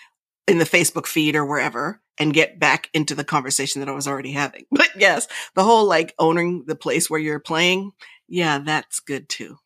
[0.45, 4.07] in the Facebook feed or wherever and get back into the conversation that I was
[4.07, 4.65] already having.
[4.71, 7.91] But yes, the whole like owning the place where you're playing,
[8.27, 9.57] yeah, that's good too.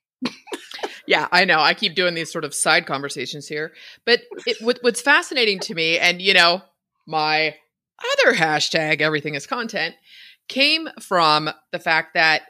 [1.08, 1.60] Yeah, I know.
[1.60, 3.74] I keep doing these sort of side conversations here,
[4.06, 6.62] but it, what, what's fascinating to me, and you know,
[7.06, 7.56] my
[8.22, 9.96] other hashtag, everything is content,
[10.48, 12.44] came from the fact that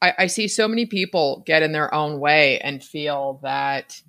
[0.00, 4.00] I, I see so many people get in their own way and feel that,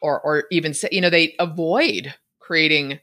[0.00, 3.00] or, or even say, you know, they avoid creating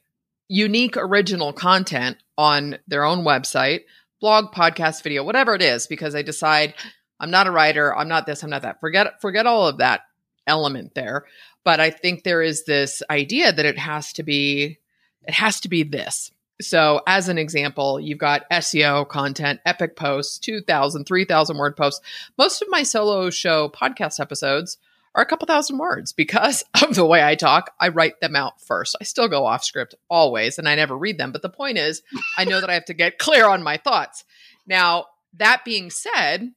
[0.47, 3.81] unique original content on their own website,
[4.19, 6.73] blog, podcast, video, whatever it is, because they decide
[7.19, 8.79] I'm not a writer, I'm not this, I'm not that.
[8.79, 10.01] Forget forget all of that
[10.47, 11.25] element there.
[11.63, 14.79] But I think there is this idea that it has to be
[15.23, 16.31] it has to be this.
[16.61, 22.01] So, as an example, you've got SEO content, epic posts, 2,000, 3,000 word posts.
[22.37, 24.77] Most of my solo show podcast episodes
[25.15, 27.71] are a couple thousand words because of the way I talk.
[27.79, 28.97] I write them out first.
[28.99, 31.31] I still go off script always and I never read them.
[31.31, 32.01] But the point is,
[32.37, 34.25] I know that I have to get clear on my thoughts.
[34.67, 35.05] Now,
[35.37, 36.51] that being said,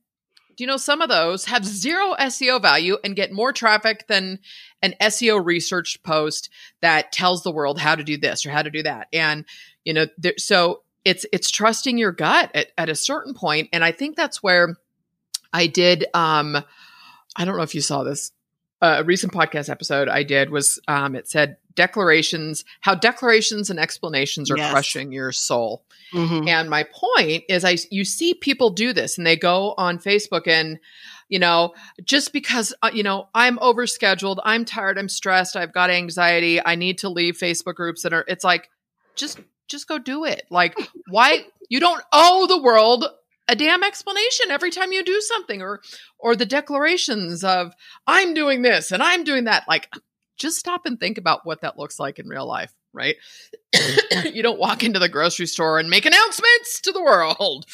[0.57, 4.39] do you know some of those have zero SEO value and get more traffic than
[4.83, 8.71] an SEO research post that tells the world how to do this or how to
[8.71, 9.09] do that?
[9.13, 9.45] And
[9.85, 13.85] you know there, so it's it's trusting your gut at, at a certain point and
[13.85, 14.77] i think that's where
[15.53, 16.57] i did um
[17.37, 18.33] i don't know if you saw this
[18.83, 24.51] a recent podcast episode I did was um, it said declarations, how declarations and explanations
[24.51, 24.71] are Yes.
[24.73, 25.85] crushing your soul.
[26.13, 26.47] Mhm.
[26.49, 30.47] And my point is, I you see people do this, and they go on Facebook
[30.47, 30.79] and
[31.31, 31.73] you know
[32.05, 36.75] just because uh, you know I'm overscheduled, I'm tired, I'm stressed, I've got anxiety, I
[36.75, 38.25] need to leave Facebook groups that are.
[38.29, 38.69] It's like
[39.15, 40.45] just just go do it.
[40.51, 40.77] Like
[41.09, 43.07] why you don't owe the world
[43.49, 45.81] a damn explanation every time you do something or
[46.19, 47.73] or the declarations of
[48.07, 49.89] I'm doing this and I'm doing that like
[50.39, 53.17] just stop and think about what that looks like in real life, right?
[54.33, 57.67] you don't walk into the grocery store and make announcements to the world.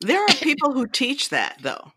[0.00, 1.92] There are people who teach that though.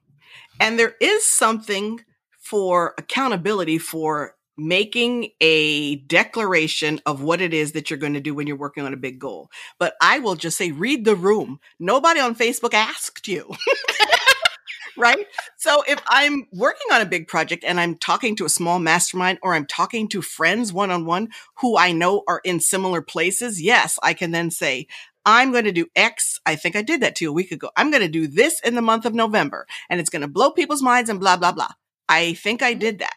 [0.60, 2.02] And there is something
[2.40, 8.36] for accountability for making a declaration of what it is that you're going to do
[8.36, 9.50] when you're working on a big goal.
[9.80, 11.60] But I will just say, read the room.
[11.80, 13.50] Nobody on Facebook asked you.
[14.98, 15.26] right?
[15.58, 19.40] So if I'm working on a big project and I'm talking to a small mastermind
[19.42, 23.62] or I'm talking to friends one on one who I know are in similar places,
[23.62, 24.88] yes, I can then say,
[25.26, 26.40] I'm going to do X.
[26.46, 27.70] I think I did that to you a week ago.
[27.76, 30.52] I'm going to do this in the month of November and it's going to blow
[30.52, 31.70] people's minds and blah, blah, blah.
[32.10, 32.80] I think I mm-hmm.
[32.80, 33.14] did that.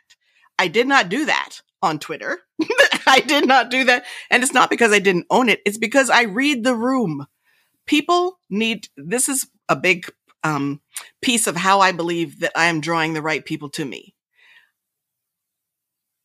[0.59, 2.41] I did not do that on Twitter.
[3.07, 4.05] I did not do that.
[4.31, 5.61] And it's not because I didn't own it.
[5.67, 7.27] It's because I read the room.
[7.87, 10.11] People need, this is a big
[10.43, 10.81] um,
[11.23, 14.15] piece of how I believe that I am drawing the right people to me.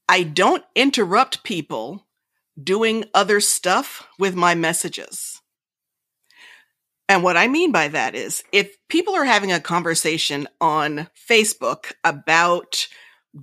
[0.07, 2.07] I don't interrupt people
[2.61, 5.41] doing other stuff with my messages.
[7.07, 11.93] And what I mean by that is if people are having a conversation on Facebook
[12.03, 12.87] about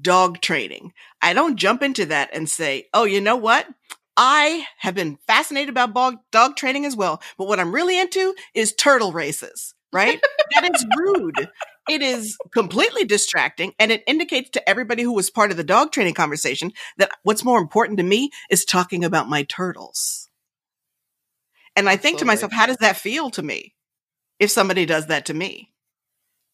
[0.02, 3.66] dog training, I don't jump into that and say, oh, you know what?
[4.16, 7.20] I have been fascinated about dog, dog training as well.
[7.36, 10.20] But what I'm really into is turtle races, right?
[10.54, 11.48] that is rude.
[11.88, 15.92] It is completely distracting and it indicates to everybody who was part of the dog
[15.92, 20.28] training conversation that what's more important to me is talking about my turtles.
[21.76, 23.74] And I think to myself, how does that feel to me
[24.40, 25.72] if somebody does that to me?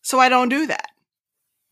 [0.02, 0.88] So I don't do that,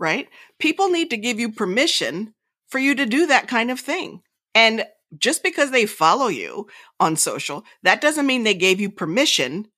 [0.00, 0.28] right?
[0.58, 2.34] People need to give you permission
[2.68, 4.22] for you to do that kind of thing.
[4.54, 4.84] And
[5.18, 6.66] just because they follow you
[6.98, 9.68] on social, that doesn't mean they gave you permission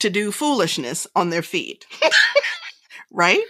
[0.00, 1.84] to do foolishness on their feed.
[3.10, 3.42] right?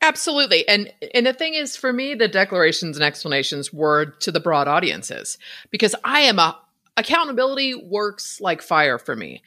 [0.00, 0.66] Absolutely.
[0.68, 4.68] And and the thing is for me the declarations and explanations were to the broad
[4.68, 5.38] audiences
[5.70, 6.56] because I am a
[6.96, 9.42] accountability works like fire for me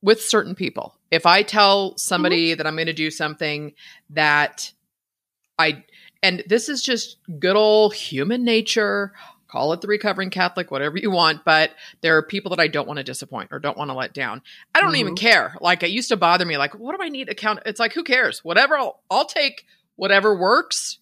[0.00, 0.96] with certain people.
[1.10, 1.98] If I tell mm-hmm.
[1.98, 3.72] somebody that I'm going to do something
[4.10, 4.72] that
[5.60, 5.84] I
[6.22, 9.12] and this is just good old human nature,
[9.48, 11.70] call it the recovering Catholic, whatever you want, but
[12.02, 14.42] there are people that I don't want to disappoint or don't want to let down.
[14.74, 15.26] I don't even mm-hmm.
[15.26, 15.56] care.
[15.60, 18.04] Like it used to bother me like what do I need account it's like who
[18.04, 18.44] cares?
[18.44, 20.98] Whatever I'll, I'll take whatever works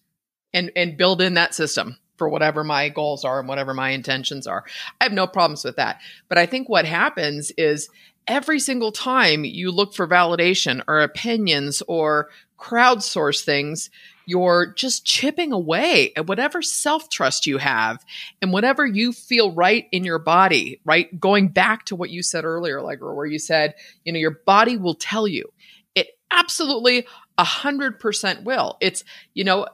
[0.53, 4.45] and and build in that system for whatever my goals are and whatever my intentions
[4.45, 4.65] are.
[4.99, 5.99] I have no problems with that.
[6.27, 7.89] But I think what happens is
[8.27, 13.89] every single time you look for validation or opinions or crowdsource things,
[14.29, 18.05] you're just chipping away at whatever self trust you have
[18.43, 21.19] and whatever you feel right in your body, right?
[21.19, 23.73] Going back to what you said earlier, like where you said,
[24.05, 25.45] you know, your body will tell you.
[25.95, 27.07] It absolutely
[27.39, 28.77] a hundred percent will.
[28.81, 29.65] It's, you know,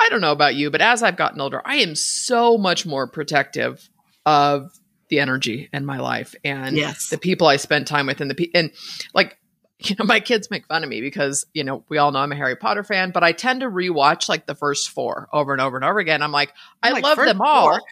[0.00, 3.06] I don't know about you, but as I've gotten older, I am so much more
[3.06, 3.88] protective
[4.26, 4.72] of
[5.10, 7.10] the energy in my life and Yes.
[7.10, 8.72] the people I spend time with and the pe- and
[9.14, 9.38] like
[9.88, 12.32] you know my kids make fun of me because you know we all know I'm
[12.32, 15.60] a Harry Potter fan, but I tend to rewatch like the first four over and
[15.60, 16.22] over and over again.
[16.22, 17.70] I'm like, I I'm like, love them all.
[17.70, 17.82] four?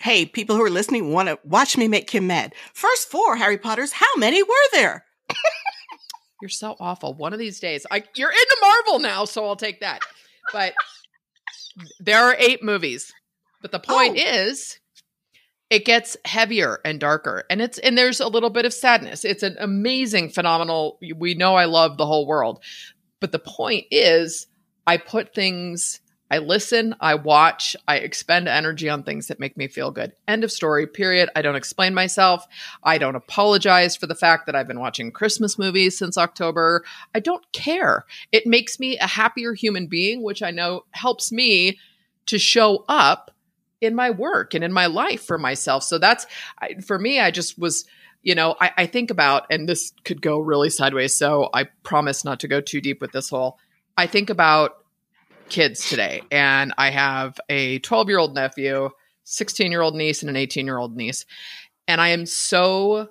[0.00, 2.54] Hey, people who are listening want to watch me make Kim mad.
[2.74, 5.04] First four Harry Potters, how many were there?
[6.40, 7.14] You're so awful.
[7.14, 10.02] One of these days, I you're into Marvel now, so I'll take that.
[10.52, 10.72] But
[12.00, 13.12] there are eight movies.
[13.60, 14.22] But the point Oh.
[14.24, 14.77] is,
[15.70, 19.24] it gets heavier and darker, and it's and there's a little bit of sadness.
[19.24, 20.98] It's an amazing, phenomenal.
[21.16, 22.62] We know I love the whole world,
[23.20, 24.46] but the point is,
[24.86, 26.00] I put things.
[26.30, 30.12] I listen, I watch, I expend energy on things that make me feel good.
[30.26, 31.30] End of story, period.
[31.34, 32.44] I don't explain myself.
[32.82, 36.84] I don't apologize for the fact that I've been watching Christmas movies since October.
[37.14, 38.04] I don't care.
[38.30, 41.78] It makes me a happier human being, which I know helps me
[42.26, 43.30] to show up
[43.80, 45.82] in my work and in my life for myself.
[45.82, 46.26] So that's
[46.84, 47.20] for me.
[47.20, 47.84] I just was,
[48.22, 51.16] you know, I, I think about, and this could go really sideways.
[51.16, 53.58] So I promise not to go too deep with this whole.
[53.96, 54.72] I think about
[55.48, 58.90] kids today, and I have a 12 year old nephew,
[59.24, 61.24] 16 year old niece, and an 18 year old niece,
[61.86, 63.08] and I am so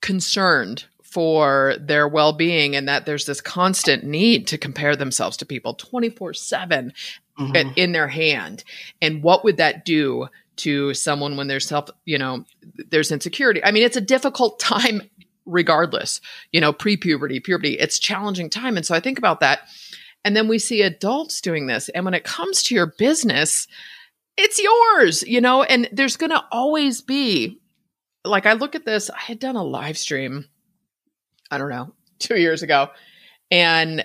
[0.00, 5.74] concerned for their well-being and that there's this constant need to compare themselves to people
[5.74, 6.92] 24/7
[7.38, 7.76] Mhm.
[7.76, 8.64] in their hand.
[9.02, 12.44] And what would that do to someone when there's self you know
[12.90, 13.62] there's insecurity?
[13.62, 15.02] I mean it's a difficult time
[15.44, 16.20] regardless
[16.52, 17.74] you know pre-puberty puberty.
[17.78, 18.76] It's challenging time.
[18.76, 19.60] And so i think about that.
[20.24, 21.88] And then we see adults doing this.
[21.90, 23.66] And when it comes to your business
[24.38, 27.58] it's yours you know and there's going to always be
[28.24, 30.44] like i look at this i had done a live stream
[31.50, 32.88] i don't know 2 years ago.
[33.50, 34.04] And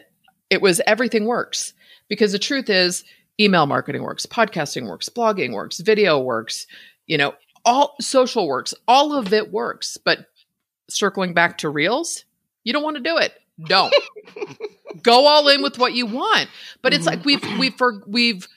[0.49, 1.73] it was everything works.
[2.09, 3.05] Because the truth is
[3.39, 6.67] email marketing works podcasting works blogging works video works
[7.07, 9.97] you know all social works all of it works.
[9.97, 10.27] But
[10.89, 12.25] circling back to reels
[12.63, 13.33] you don't want to do it.
[13.67, 13.93] Don't.
[15.03, 16.49] Go all in with what you want.
[16.81, 17.57] But it's like mm-hmm.
[17.57, 18.47] we've we've for, we've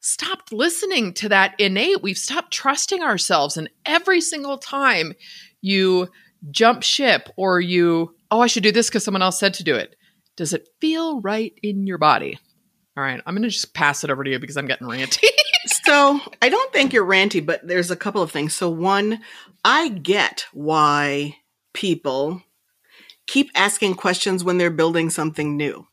[0.00, 2.02] stopped listening to that innate.
[2.02, 3.56] We've stopped trusting ourselves.
[3.56, 5.14] And every single time
[5.60, 6.08] you
[6.50, 9.74] jump ship or you oh i should do this because someone else said to do
[9.74, 9.96] it
[10.36, 12.38] does it feel right in your body
[12.96, 15.26] all right i'm going to just pass it over to you because i'm getting ranty
[15.84, 18.54] so I don't think you're ranty, but there's a couple of things.
[18.54, 19.20] So one,
[19.64, 21.36] I get why
[21.72, 22.42] people
[23.26, 25.86] keep asking questions when they're building something new.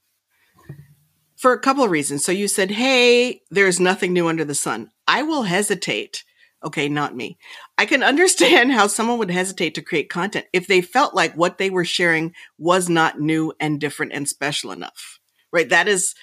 [1.36, 2.26] For a couple of reasons.
[2.26, 4.90] So you said, Hey, there's nothing new under the sun.
[5.08, 6.24] I will hesitate.
[6.64, 7.38] Okay, not me.
[7.78, 11.58] I can understand how someone would hesitate to create content if they felt like what
[11.58, 15.20] they were sharing was not new and different and special enough.
[15.52, 15.70] Right?
[15.70, 16.14] That is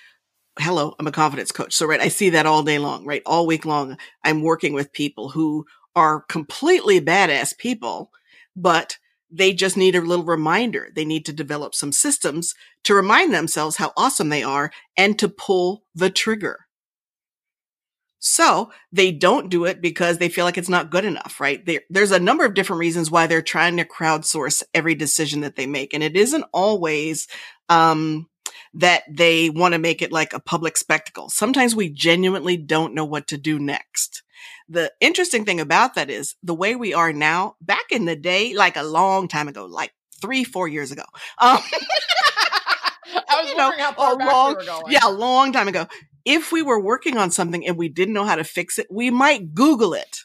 [0.59, 1.75] hello, I'm a confidence coach.
[1.75, 3.23] So, right, I see that all day long, right?
[3.27, 8.11] All week long, I'm working with people who are completely badass people,
[8.55, 8.99] but
[9.31, 10.91] they just need a little reminder.
[10.95, 15.29] They need to develop some systems to remind themselves how awesome they are and to
[15.29, 16.64] pull the trigger.
[18.27, 21.65] So they don't do it because they feel like it's not good enough, right?
[21.67, 25.57] There, there's a number of different reasons why they're trying to crowdsource every decision that
[25.57, 25.93] they make.
[25.93, 27.29] And it isn't always,
[27.69, 28.27] um,
[28.73, 31.29] that they want to make it like a public spectacle.
[31.29, 34.23] Sometimes we genuinely don't know what to do next.
[34.71, 38.55] The interesting thing about that is the way we are now, back in the day,
[38.55, 41.05] like a long time ago, like three, four years ago.
[41.39, 41.59] Um,
[43.29, 44.57] I was you know, wondering how far a long,
[44.87, 45.87] we yeah, a long time ago.
[46.25, 49.11] If we were working on something and we didn't know how to fix it, we
[49.11, 50.21] might Google it,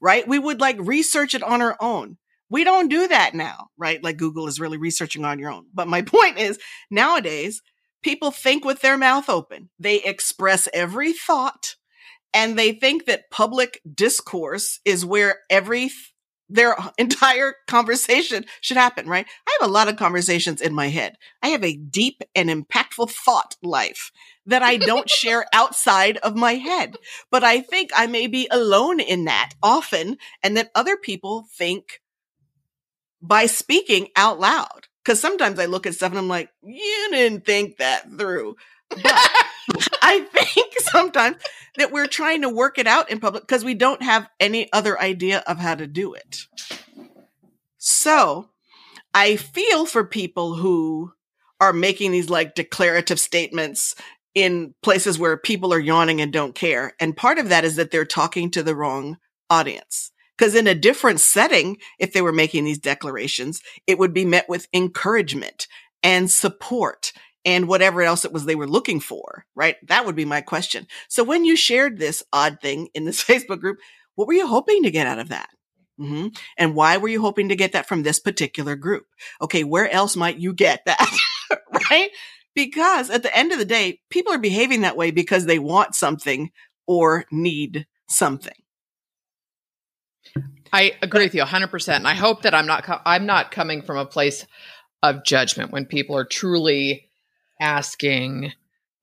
[0.00, 0.26] right?
[0.26, 2.16] We would like research it on our own.
[2.50, 4.02] We don't do that now, right?
[4.02, 5.66] Like Google is really researching on your own.
[5.72, 6.58] But my point is
[6.90, 7.62] nowadays,
[8.02, 9.70] people think with their mouth open.
[9.78, 11.76] They express every thought
[12.34, 15.90] and they think that public discourse is where every
[16.48, 19.26] their entire conversation should happen, right?
[19.46, 21.16] I have a lot of conversations in my head.
[21.42, 24.10] I have a deep and impactful thought life
[24.46, 26.96] that I don't share outside of my head.
[27.30, 32.00] But I think I may be alone in that often and that other people think
[33.20, 34.86] by speaking out loud.
[35.04, 38.56] Cause sometimes I look at stuff and I'm like, you didn't think that through.
[38.90, 39.18] But
[40.02, 41.36] I think sometimes
[41.76, 45.00] that we're trying to work it out in public because we don't have any other
[45.00, 46.46] idea of how to do it.
[47.78, 48.50] So
[49.14, 51.12] I feel for people who
[51.60, 53.94] are making these like declarative statements
[54.34, 56.94] in places where people are yawning and don't care.
[57.00, 59.18] And part of that is that they're talking to the wrong
[59.50, 60.12] audience.
[60.36, 64.48] Because in a different setting, if they were making these declarations, it would be met
[64.48, 65.66] with encouragement
[66.02, 67.12] and support
[67.44, 69.76] and whatever else it was they were looking for, right?
[69.88, 70.86] That would be my question.
[71.08, 73.78] So when you shared this odd thing in this Facebook group,
[74.14, 75.48] what were you hoping to get out of that?
[75.98, 79.06] hmm And why were you hoping to get that from this particular group?
[79.40, 81.18] Okay, where else might you get that?
[81.90, 82.10] right?
[82.54, 85.94] Because at the end of the day, people are behaving that way because they want
[85.94, 86.50] something
[86.86, 88.54] or need something.
[90.72, 91.96] I agree with you 100%.
[91.96, 94.46] And I hope that I'm not co- I'm not coming from a place
[95.02, 97.07] of judgment when people are truly
[97.60, 98.52] asking,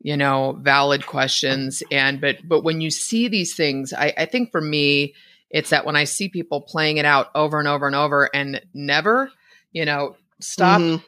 [0.02, 4.52] you know, valid questions and but but when you see these things, I I think
[4.52, 5.14] for me
[5.50, 8.62] it's that when I see people playing it out over and over and over and
[8.74, 9.32] never,
[9.72, 11.04] you know, stop Mhm.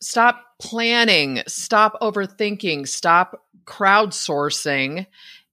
[0.00, 5.06] stop planning, stop overthinking, stop crowdsourcing.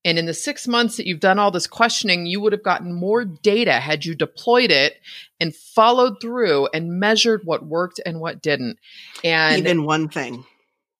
[0.05, 2.93] And in the six months that you've done all this questioning, you would have gotten
[2.93, 4.95] more data had you deployed it
[5.41, 8.79] and followed through and measured what worked and what didn't.
[9.23, 10.45] And Even one thing.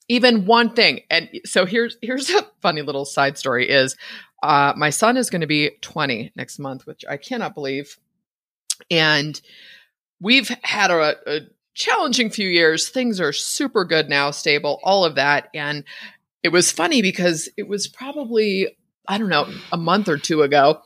[0.10, 1.02] Even one thing.
[1.10, 3.96] And so here's here's a funny little side story is
[4.44, 7.98] uh, my son is going to be 20 next month which i cannot believe.
[8.92, 9.40] And
[10.20, 11.40] we've had a, a
[11.74, 12.90] challenging few years.
[12.90, 15.50] Things are super good now stable all of that.
[15.54, 15.86] And
[16.44, 18.76] it was funny because it was probably
[19.08, 20.82] i don't know a month or two ago.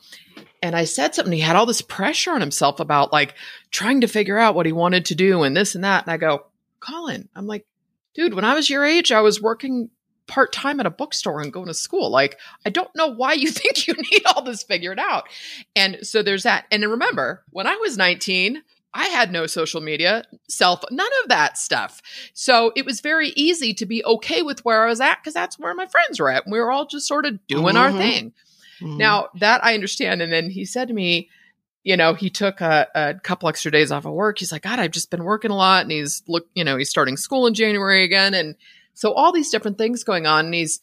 [0.61, 1.34] And I said something.
[1.34, 3.36] He had all this pressure on himself about like
[3.69, 6.05] trying to figure out what he wanted to do and this and that.
[6.05, 6.45] And I go,
[6.80, 7.65] Colin, I'm like,
[8.14, 9.89] dude, when I was your age, I was working
[10.28, 12.09] part time at a bookstore and going to school.
[12.09, 15.28] Like, I don't know why you think you need all this figured out.
[15.76, 16.66] And so there's that.
[16.72, 18.61] And remember, when I was 19,
[18.95, 22.01] I had no social media, self, none of that stuff.
[22.34, 25.57] So it was very easy to be okay with where I was at because that's
[25.57, 26.45] where my friends were at.
[26.45, 27.78] And We were all just sort of doing mm-hmm.
[27.78, 28.34] our thing.
[28.80, 28.97] Mm-hmm.
[28.97, 30.22] Now that I understand.
[30.22, 31.30] And then he said to me,
[31.84, 34.39] you know, he took a, a, couple extra days off of work.
[34.39, 35.81] He's like, God, I've just been working a lot.
[35.81, 38.34] And he's look, you know, he's starting school in January again.
[38.34, 38.55] And
[38.93, 40.45] so all these different things going on.
[40.45, 40.79] And he's,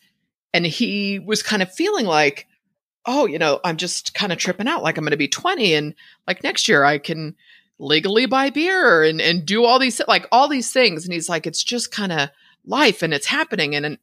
[0.53, 2.47] and he was kind of feeling like,
[3.07, 4.83] oh, you know, I'm just kind of tripping out.
[4.83, 5.95] Like I'm going to be 20 and
[6.27, 7.35] like next year I can,
[7.81, 11.47] legally buy beer and, and do all these like all these things and he's like
[11.47, 12.29] it's just kind of
[12.67, 13.99] life and it's happening and, and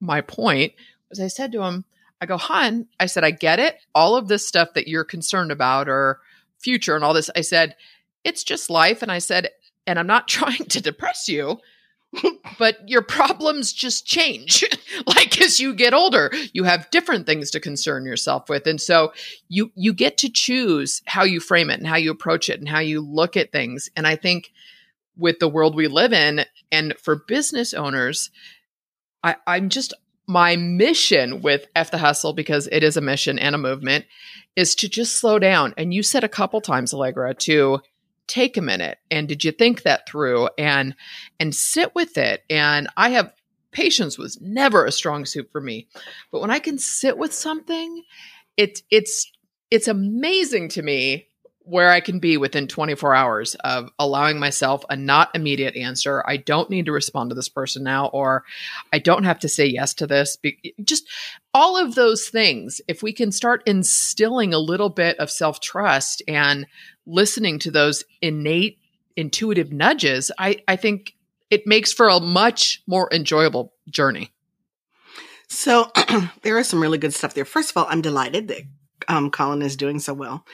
[0.00, 0.72] my point
[1.08, 1.84] was i said to him
[2.20, 5.50] i go hon i said i get it all of this stuff that you're concerned
[5.50, 6.20] about or
[6.58, 7.76] future and all this i said
[8.24, 9.48] it's just life and i said
[9.86, 11.58] and i'm not trying to depress you
[12.58, 14.64] but your problems just change.
[15.06, 18.66] like as you get older, you have different things to concern yourself with.
[18.66, 19.12] And so
[19.48, 22.68] you you get to choose how you frame it and how you approach it and
[22.68, 23.90] how you look at things.
[23.96, 24.52] And I think
[25.16, 28.30] with the world we live in and for business owners,
[29.22, 29.94] I, I'm just
[30.26, 34.06] my mission with F the Hustle, because it is a mission and a movement,
[34.56, 35.74] is to just slow down.
[35.76, 37.80] And you said a couple times, Allegra, to
[38.26, 38.98] take a minute.
[39.10, 40.48] And did you think that through?
[40.58, 40.94] And
[41.38, 42.42] and sit with it.
[42.50, 43.32] And i have
[43.70, 45.86] patience was never a strong suit for me.
[46.32, 48.02] But when i can sit with something
[48.56, 49.30] it it's
[49.70, 51.28] it's amazing to me
[51.66, 56.22] where I can be within 24 hours of allowing myself a not immediate answer.
[56.24, 58.44] I don't need to respond to this person now, or
[58.92, 60.38] I don't have to say yes to this.
[60.84, 61.08] Just
[61.52, 62.80] all of those things.
[62.86, 66.66] If we can start instilling a little bit of self trust and
[67.04, 68.78] listening to those innate
[69.16, 71.16] intuitive nudges, I, I think
[71.50, 74.32] it makes for a much more enjoyable journey.
[75.48, 75.90] So
[76.42, 77.44] there is some really good stuff there.
[77.44, 78.62] First of all, I'm delighted that
[79.08, 80.44] um, Colin is doing so well.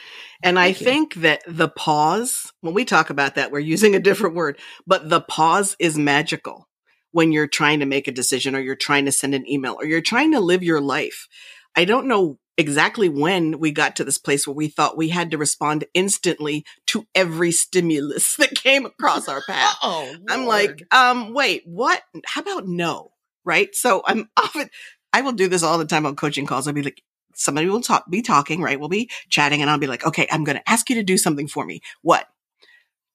[0.42, 0.84] And Thank I you.
[0.84, 5.08] think that the pause, when we talk about that, we're using a different word, but
[5.08, 6.68] the pause is magical
[7.12, 9.84] when you're trying to make a decision or you're trying to send an email or
[9.84, 11.28] you're trying to live your life.
[11.76, 15.30] I don't know exactly when we got to this place where we thought we had
[15.30, 19.76] to respond instantly to every stimulus that came across our path.
[19.82, 22.02] Oh, I'm like, um, wait, what?
[22.26, 23.12] How about no?
[23.44, 23.74] Right.
[23.74, 24.68] So I'm often,
[25.12, 26.66] I will do this all the time on coaching calls.
[26.66, 27.02] I'll be like,
[27.34, 28.78] somebody will talk, be talking, right?
[28.78, 31.16] We'll be chatting and I'll be like, okay, I'm going to ask you to do
[31.16, 31.80] something for me.
[32.02, 32.28] What?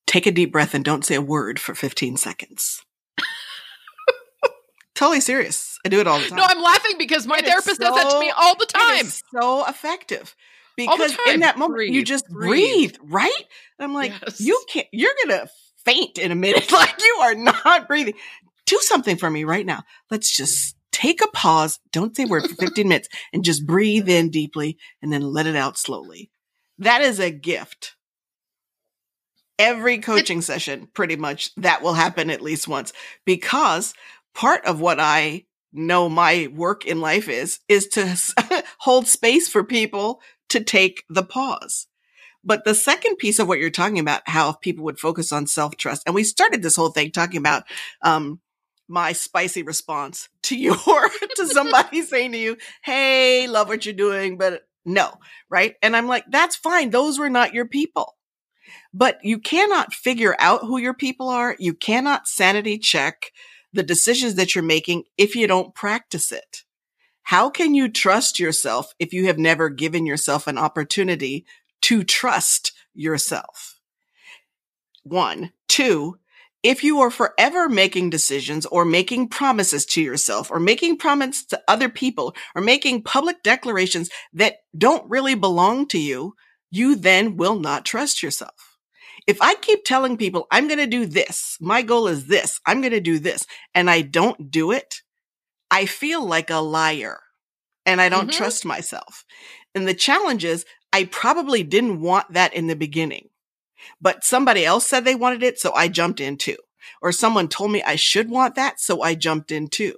[0.06, 2.84] Take a deep breath and don't say a word for 15 seconds.
[4.96, 5.80] totally serious.
[5.86, 6.38] I do it all the time.
[6.38, 9.06] No, I'm laughing because my therapist so, does that to me all the time.
[9.06, 10.36] so effective.
[10.78, 13.44] Because in that moment, breathe, you just breathe, breathe right?
[13.80, 14.40] And I'm like, yes.
[14.40, 15.50] you can't, you're going to
[15.84, 16.72] faint in a minute.
[16.72, 18.14] like you are not breathing.
[18.66, 19.84] Do something for me right now.
[20.12, 21.80] Let's just take a pause.
[21.92, 25.56] Don't say word for 15 minutes and just breathe in deeply and then let it
[25.56, 26.32] out slowly.
[26.80, 27.96] That is a gift.
[29.60, 32.94] Every coaching session, pretty much that will happen at least once
[33.26, 33.94] because
[34.36, 38.16] part of what I know my work in life is, is to
[38.80, 41.88] hold space for people to take the pause.
[42.44, 45.76] But the second piece of what you're talking about, how people would focus on self
[45.76, 47.64] trust, and we started this whole thing talking about
[48.04, 48.40] um,
[48.88, 50.76] my spicy response to your
[51.36, 55.14] to somebody saying to you, "Hey, love what you're doing, but no."
[55.50, 55.76] Right?
[55.82, 56.90] And I'm like, "That's fine.
[56.90, 58.16] Those were not your people."
[58.94, 61.56] But you cannot figure out who your people are.
[61.60, 63.32] You cannot sanity check
[63.74, 66.64] the decisions that you're making if you don't practice it.
[67.24, 71.46] How can you trust yourself if you have never given yourself an opportunity
[71.82, 73.80] to trust yourself?
[75.04, 75.52] One.
[75.68, 76.18] Two,
[76.68, 81.62] if you are forever making decisions or making promises to yourself or making promises to
[81.66, 86.34] other people or making public declarations that don't really belong to you,
[86.70, 88.78] you then will not trust yourself.
[89.26, 92.82] If I keep telling people I'm going to do this, my goal is this, I'm
[92.82, 95.04] going to do this, and I don't do it,
[95.72, 97.22] I feel like a liar
[97.86, 98.38] and I don't mm-hmm.
[98.38, 99.24] trust myself.
[99.74, 103.30] And the challenge is I probably didn't want that in the beginning
[104.02, 105.60] but somebody else said they wanted it.
[105.60, 106.58] So I jumped in too.
[107.02, 108.80] Or someone told me I should want that.
[108.80, 109.96] So I jumped in too.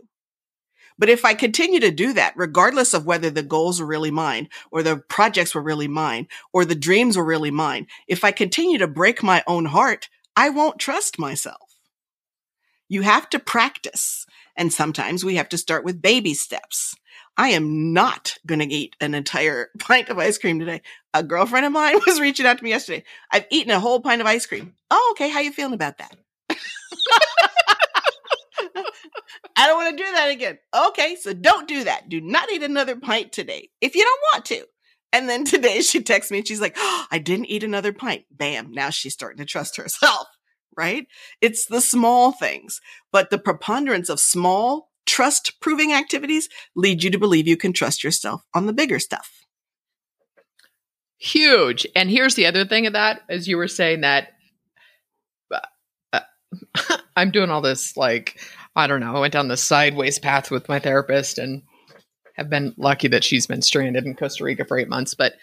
[0.97, 4.49] But if I continue to do that, regardless of whether the goals were really mine
[4.69, 8.77] or the projects were really mine or the dreams were really mine, if I continue
[8.80, 11.77] to break my own heart, I won't trust myself.
[12.89, 14.25] You have to practice.
[14.57, 16.95] And sometimes we have to start with baby steps.
[17.40, 20.82] I am not going to eat an entire pint of ice cream today.
[21.14, 23.06] A girlfriend of mine was reaching out to me yesterday.
[23.32, 24.74] I've eaten a whole pint of ice cream.
[24.92, 25.30] Oh, okay.
[25.30, 26.18] How you feeling about that?
[29.56, 30.58] I don't want to do that again.
[30.74, 32.10] Okay, so don't do that.
[32.10, 34.66] Do not eat another pint today if you don't want to.
[35.14, 38.26] And then today she texts me and she's like, oh, I didn't eat another pint.
[38.32, 38.72] Bam.
[38.72, 40.28] Now she's starting to trust herself,
[40.76, 41.08] right?
[41.40, 42.82] It's the small things,
[43.14, 48.03] but the preponderance of small trust proving activities lead you to believe you can trust
[48.03, 49.45] yourself on the bigger stuff.
[51.18, 51.88] Huge.
[51.95, 54.30] And here's the other thing of that, as you were saying that
[56.14, 56.20] uh,
[57.16, 58.39] I'm doing all this like
[58.76, 61.64] I don't know, I went down the sideways path with my therapist and
[62.34, 65.16] have been lucky that she's been stranded in Costa Rica for eight months.
[65.16, 65.34] But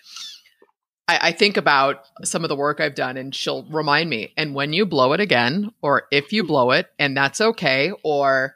[1.08, 4.54] I, I, think about some of the work I've done and she'll remind me, and
[4.54, 8.54] when you blow it again, or if you blow it, and that's okay, or,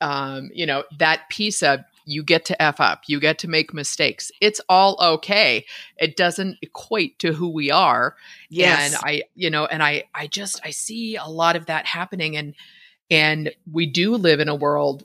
[0.00, 3.72] um, you know, that piece of you get to F up, you get to make
[3.72, 4.32] mistakes.
[4.40, 5.64] It's all okay.
[5.96, 8.16] It doesn't equate to who we are.
[8.48, 8.94] Yes.
[8.94, 12.36] And I, you know, and I, I just, I see a lot of that happening.
[12.36, 12.54] And,
[13.10, 15.04] and we do live in a world,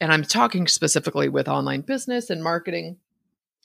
[0.00, 2.96] and I'm talking specifically with online business and marketing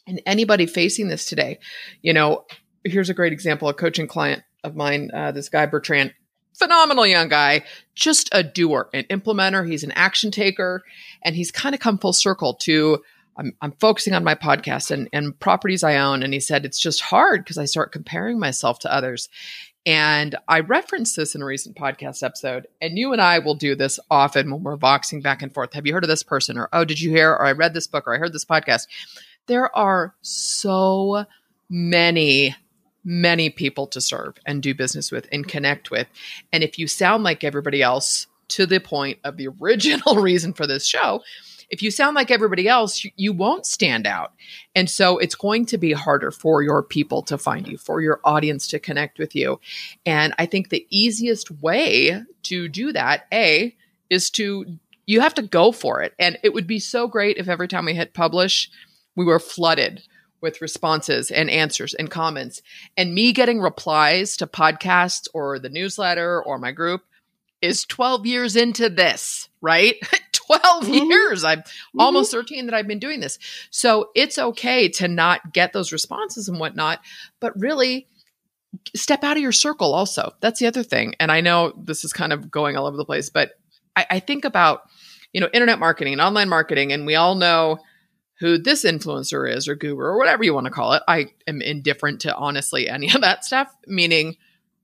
[0.06, 1.60] and anybody facing this today.
[2.02, 2.46] You know,
[2.84, 6.14] here's a great example a coaching client of mine, uh, this guy, Bertrand,
[6.54, 7.64] phenomenal young guy,
[7.96, 9.70] just a doer, an implementer.
[9.70, 10.84] He's an action taker,
[11.24, 13.04] and he's kind of come full circle to.
[13.36, 16.22] I'm, I'm focusing on my podcast and, and properties I own.
[16.22, 19.28] And he said, it's just hard because I start comparing myself to others.
[19.86, 23.76] And I referenced this in a recent podcast episode, and you and I will do
[23.76, 25.74] this often when we're boxing back and forth.
[25.74, 26.58] Have you heard of this person?
[26.58, 27.32] Or, oh, did you hear?
[27.32, 28.88] Or I read this book, or I heard this podcast.
[29.48, 31.26] There are so
[31.70, 32.56] many,
[33.04, 36.08] many people to serve and do business with and connect with.
[36.52, 40.68] And if you sound like everybody else, to the point of the original reason for
[40.68, 41.24] this show,
[41.70, 44.34] if you sound like everybody else, you, you, won't stand out.
[44.76, 48.20] And so it's going to be harder for your people to find you, for your
[48.24, 49.60] audience to connect with you.
[50.06, 53.76] And I think the easiest way to do that, A,
[54.12, 54.78] is to,
[55.08, 56.14] you have to go for it.
[56.20, 58.70] And it would be so great if every time we hit publish,
[59.16, 60.04] we were flooded
[60.44, 62.62] with responses and answers and comments.
[62.96, 67.02] And me getting replies to podcasts or the newsletter or my group
[67.62, 69.96] is 12 years into this, right?
[70.34, 71.10] 12 mm-hmm.
[71.10, 71.46] years.
[71.46, 72.00] I'm mm-hmm.
[72.00, 73.40] almost 13 that I've been doing this.
[73.72, 77.00] So it's okay to not get those responses and whatnot,
[77.40, 78.08] but really
[78.96, 80.34] step out of your circle also.
[80.42, 81.16] That's the other thing.
[81.22, 83.52] And I know this is kind of going all over the place, but
[83.96, 84.82] I, I think about,
[85.32, 87.80] you know, internet marketing and online marketing, and we all know
[88.44, 91.04] who this influencer is or guru or whatever you want to call it.
[91.08, 94.36] I am indifferent to honestly any of that stuff, meaning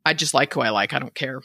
[0.06, 0.94] I just like who I like.
[0.94, 1.42] I don't care.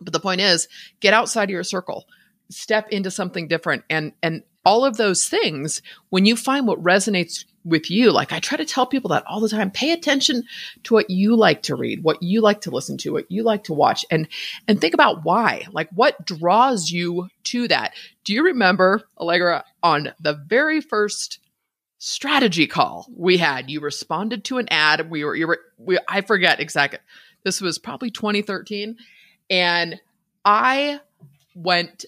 [0.00, 0.66] But the point is,
[0.98, 2.06] get outside of your circle
[2.50, 7.44] step into something different and and all of those things when you find what resonates
[7.64, 8.10] with you.
[8.12, 9.70] Like i try to tell people that all the time.
[9.70, 10.44] Pay attention
[10.84, 13.64] to what you like to read what you like to listen to what you like
[13.64, 14.28] to watch and
[14.66, 15.66] and think about why.
[15.72, 17.94] Like what draws you to that?
[18.24, 21.38] Do you remember allegra on the very first
[21.98, 25.10] strategy call we had you responded to an ad.
[25.10, 27.00] We were you were we, i forget exactly
[27.42, 28.96] this was probably 2013
[29.50, 30.00] and
[30.44, 31.00] i
[31.56, 32.04] went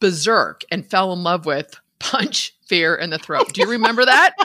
[0.00, 3.52] berserk and fell in love with Punch Fear in the Throat.
[3.52, 4.36] Do you remember that?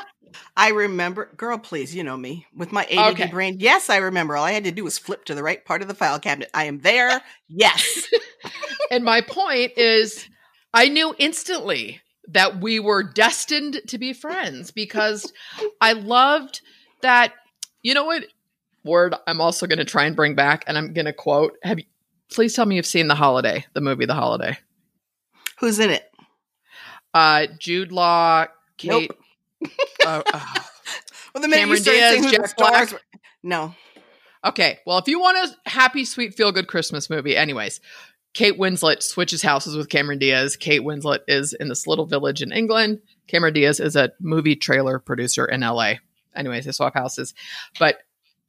[0.58, 3.28] I remember, girl, please, you know me with my ADD okay.
[3.28, 3.58] brain.
[3.60, 4.36] Yes, I remember.
[4.36, 6.50] All I had to do was flip to the right part of the file cabinet.
[6.52, 7.22] I am there.
[7.48, 8.08] Yes.
[8.92, 10.28] and my point is,
[10.74, 15.32] I knew instantly that we were destined to be friends because
[15.80, 16.62] I loved
[17.04, 17.32] that.
[17.84, 18.24] You know what
[18.84, 21.58] word I'm also going to try and bring back, and I'm going to quote.
[21.62, 21.86] Have you,
[22.32, 24.58] please tell me you've seen The Holiday, the movie The Holiday.
[25.60, 26.10] Who's in it?
[27.16, 28.46] Uh, Jude Law,
[28.78, 29.10] Kate.
[29.62, 29.72] Nope.
[30.06, 30.40] uh, uh,
[31.34, 32.94] well, the minute Cameron you started Diaz, saying who Jack the stars,
[33.42, 33.74] no.
[34.44, 37.80] Okay, well, if you want a happy, sweet, feel good Christmas movie, anyways,
[38.34, 40.58] Kate Winslet switches houses with Cameron Diaz.
[40.58, 43.00] Kate Winslet is in this little village in England.
[43.28, 45.94] Cameron Diaz is a movie trailer producer in LA.
[46.36, 47.34] Anyways, they swap houses.
[47.80, 48.00] But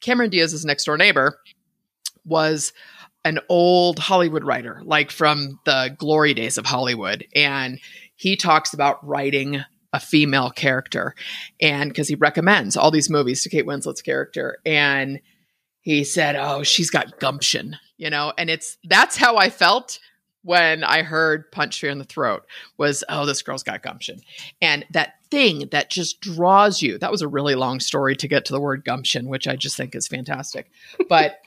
[0.01, 1.39] Cameron Diaz's next door neighbor
[2.25, 2.73] was
[3.25, 7.25] an old Hollywood writer, like from the glory days of Hollywood.
[7.35, 7.81] And
[8.17, 9.63] he talks about writing
[9.93, 11.15] a female character.
[11.61, 14.59] And because he recommends all these movies to Kate Winslet's character.
[14.67, 15.21] And
[15.81, 18.33] he said, Oh, she's got gumption, you know?
[18.37, 19.99] And it's that's how I felt
[20.43, 22.45] when I heard Punch Fear in the Throat
[22.77, 24.21] was, Oh, this girl's got gumption.
[24.61, 26.99] And that thing that just draws you.
[26.99, 29.77] That was a really long story to get to the word gumption, which I just
[29.77, 30.71] think is fantastic.
[31.09, 31.41] But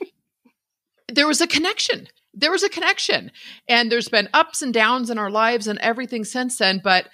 [1.08, 2.08] there was a connection.
[2.32, 3.32] There was a connection.
[3.68, 6.80] And there's been ups and downs in our lives and everything since then.
[6.82, 7.08] But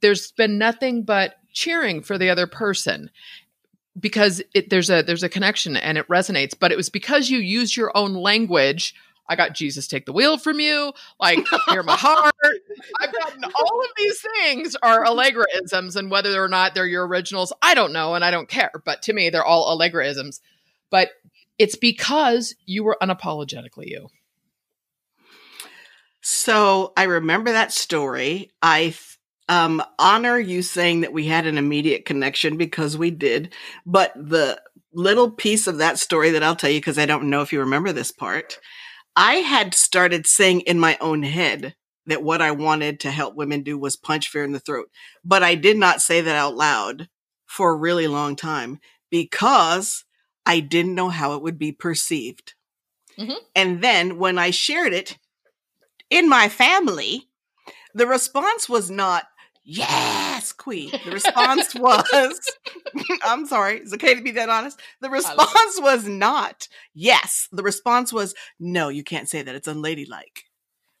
[0.00, 3.10] there's been nothing but cheering for the other person
[3.98, 7.38] because it, there's a there's a connection and it resonates but it was because you
[7.38, 8.94] used your own language
[9.28, 12.34] i got jesus take the wheel from you like hear my heart
[13.00, 17.52] i've gotten all of these things are allegraisms and whether or not they're your originals
[17.60, 20.40] i don't know and i don't care but to me they're all allegraisms
[20.90, 21.10] but
[21.58, 24.08] it's because you were unapologetically you
[26.22, 28.94] so i remember that story i
[29.48, 33.52] um, honor you saying that we had an immediate connection because we did.
[33.84, 34.60] But the
[34.92, 37.60] little piece of that story that I'll tell you, because I don't know if you
[37.60, 38.58] remember this part,
[39.14, 41.74] I had started saying in my own head
[42.06, 44.88] that what I wanted to help women do was punch fear in the throat.
[45.24, 47.08] But I did not say that out loud
[47.46, 50.04] for a really long time because
[50.46, 52.54] I didn't know how it would be perceived.
[53.18, 53.34] Mm-hmm.
[53.54, 55.18] And then when I shared it
[56.12, 57.28] in my family,
[57.94, 59.24] the response was not,
[59.64, 60.90] yes, queen.
[61.04, 62.38] The response was,
[63.24, 64.78] I'm sorry, it's okay to be that honest.
[65.00, 67.48] The response was not yes.
[67.50, 69.54] The response was, no, you can't say that.
[69.54, 70.44] It's unladylike.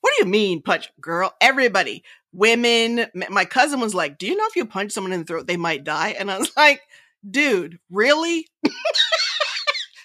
[0.00, 1.34] What do you mean, punch girl?
[1.40, 2.02] Everybody,
[2.32, 3.06] women.
[3.28, 5.58] My cousin was like, do you know if you punch someone in the throat, they
[5.58, 6.16] might die?
[6.18, 6.80] And I was like,
[7.28, 8.48] dude, really?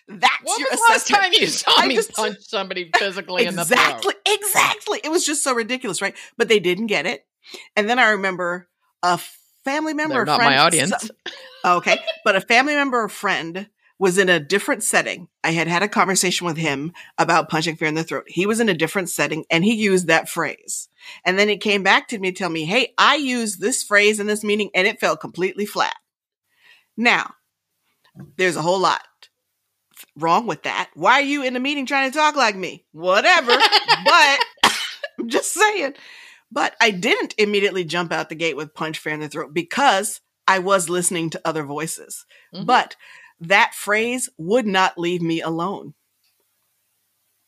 [0.08, 3.48] That's what your was last time you saw I me just, punch somebody physically exactly,
[3.48, 3.80] in the throat?
[3.80, 5.02] Exactly, exactly.
[5.04, 6.16] It was just so ridiculous, right?
[6.38, 7.26] But they didn't get it.
[7.76, 8.70] And then I remember
[9.04, 9.20] a
[9.64, 10.94] family member, They're not friend, my audience.
[10.98, 13.68] Some, okay, but a family member or friend
[14.00, 15.28] was in a different setting.
[15.44, 18.26] I had had a conversation with him about punching fear in the throat.
[18.28, 20.88] He was in a different setting and he used that phrase.
[21.26, 24.20] And then he came back to me to tell me, Hey, I used this phrase
[24.20, 25.96] in this meeting and it fell completely flat.
[26.96, 27.34] Now,
[28.38, 29.02] there's a whole lot
[30.18, 30.90] wrong with that.
[30.94, 32.86] Why are you in the meeting trying to talk like me?
[32.92, 33.54] Whatever.
[34.06, 34.40] but
[35.20, 35.94] I'm just saying.
[36.52, 40.22] But I didn't immediately jump out the gate with punch fear in the throat because
[40.48, 42.26] I was listening to other voices.
[42.54, 42.66] Mm-hmm.
[42.66, 42.96] But
[43.40, 45.94] that phrase would not leave me alone.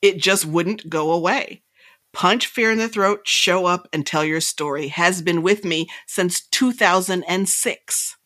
[0.02, 1.64] It just wouldn't go away.
[2.12, 5.88] Punch fear in the throat, show up and tell your story has been with me
[6.08, 8.18] since 2006.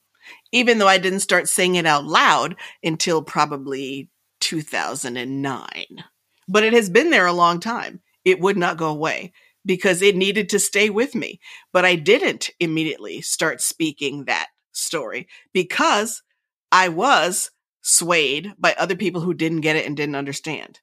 [0.52, 4.10] Even though I didn't start saying it out loud until probably
[4.44, 6.04] 2009.
[6.48, 8.02] But it has been there a long time.
[8.26, 9.34] It would not go away
[9.66, 11.40] because it needed to stay with me.
[11.72, 16.22] But I didn't immediately start speaking that story because
[16.72, 20.80] I was swayed by other people who didn't get it and didn't understand.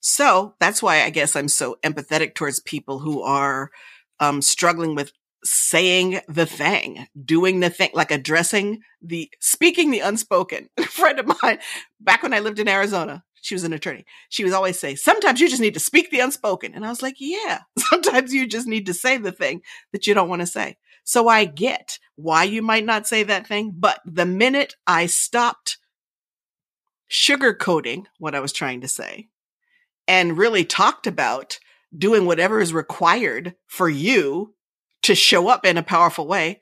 [0.00, 3.70] So that's why I guess I'm so empathetic towards people who are
[4.20, 5.12] um, struggling with
[5.46, 10.68] saying the thing, doing the thing, like addressing the, speaking the unspoken.
[10.78, 11.58] A friend of mine,
[12.00, 14.04] back when I lived in Arizona, she was an attorney.
[14.28, 16.74] She was always say, sometimes you just need to speak the unspoken.
[16.74, 20.14] And I was like, yeah, sometimes you just need to say the thing that you
[20.14, 20.76] don't want to say.
[21.04, 23.72] So I get why you might not say that thing.
[23.76, 25.78] But the minute I stopped
[27.08, 29.28] sugarcoating what I was trying to say
[30.08, 31.60] and really talked about
[31.96, 34.55] doing whatever is required for you
[35.06, 36.60] to show up in a powerful way,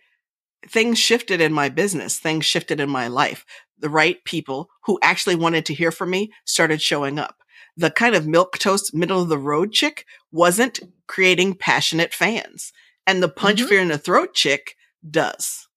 [0.68, 2.18] things shifted in my business.
[2.18, 3.44] Things shifted in my life
[3.78, 7.36] the right people who actually wanted to hear from me started showing up.
[7.76, 12.72] The kind of milk toast middle of the road chick wasn't creating passionate fans.
[13.06, 13.68] And the punch mm-hmm.
[13.68, 14.76] fear in the throat chick
[15.08, 15.68] does.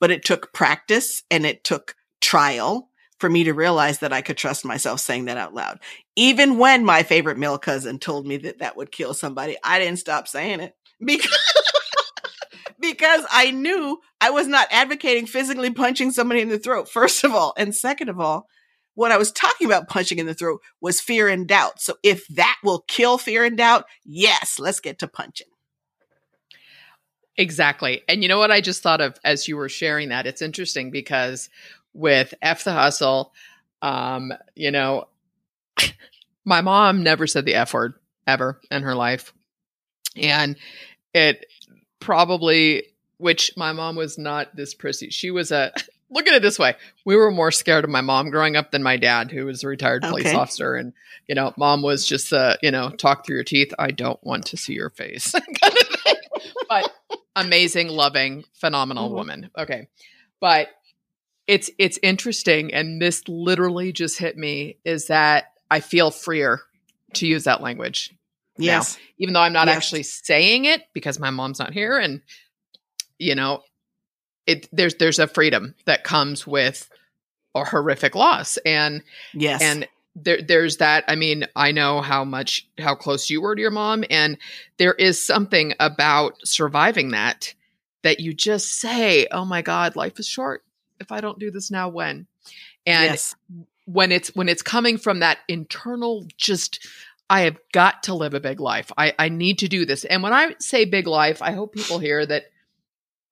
[0.00, 4.36] But it took practice and it took trial for me to realize that I could
[4.36, 5.78] trust myself saying that out loud.
[6.16, 10.00] Even when my favorite male cousin told me that that would kill somebody, I didn't
[10.00, 11.30] stop saying it because
[12.92, 17.32] because I knew I was not advocating physically punching somebody in the throat, first of
[17.32, 17.54] all.
[17.56, 18.48] And second of all,
[18.94, 21.80] what I was talking about punching in the throat was fear and doubt.
[21.80, 25.48] So if that will kill fear and doubt, yes, let's get to punching.
[27.36, 28.02] Exactly.
[28.08, 30.26] And you know what I just thought of as you were sharing that?
[30.26, 31.50] It's interesting because
[31.92, 33.32] with F the Hustle,
[33.82, 35.08] um, you know,
[36.44, 37.94] my mom never said the F word
[38.26, 39.32] ever in her life.
[40.16, 40.56] And
[41.12, 41.46] it
[42.04, 42.82] probably
[43.16, 45.08] which my mom was not this prissy.
[45.08, 45.72] She was a
[46.10, 46.76] look at it this way.
[47.06, 49.68] We were more scared of my mom growing up than my dad, who was a
[49.68, 50.36] retired police okay.
[50.36, 50.74] officer.
[50.74, 50.92] And,
[51.26, 53.72] you know, mom was just uh, you know, talk through your teeth.
[53.78, 55.32] I don't want to see your face.
[55.62, 55.74] kind
[56.06, 56.16] of
[56.68, 56.92] but
[57.34, 59.16] amazing, loving, phenomenal mm-hmm.
[59.16, 59.50] woman.
[59.56, 59.88] Okay.
[60.40, 60.68] But
[61.46, 66.60] it's it's interesting and this literally just hit me is that I feel freer
[67.14, 68.14] to use that language
[68.56, 68.96] Yes.
[68.96, 69.76] Now, even though I'm not yes.
[69.76, 72.22] actually saying it because my mom's not here and
[73.18, 73.62] you know,
[74.46, 76.88] it there's there's a freedom that comes with
[77.54, 79.02] a horrific loss and
[79.32, 79.86] yes and
[80.16, 83.70] there there's that i mean i know how much how close you were to your
[83.70, 84.36] mom and
[84.76, 87.54] there is something about surviving that
[88.04, 90.62] that you just say, "Oh my god, life is short.
[91.00, 92.28] If I don't do this now, when?"
[92.86, 93.34] And yes.
[93.86, 96.86] when it's when it's coming from that internal just
[97.28, 98.92] I have got to live a big life.
[98.96, 100.04] I, I need to do this.
[100.04, 102.44] And when I say big life, I hope people hear that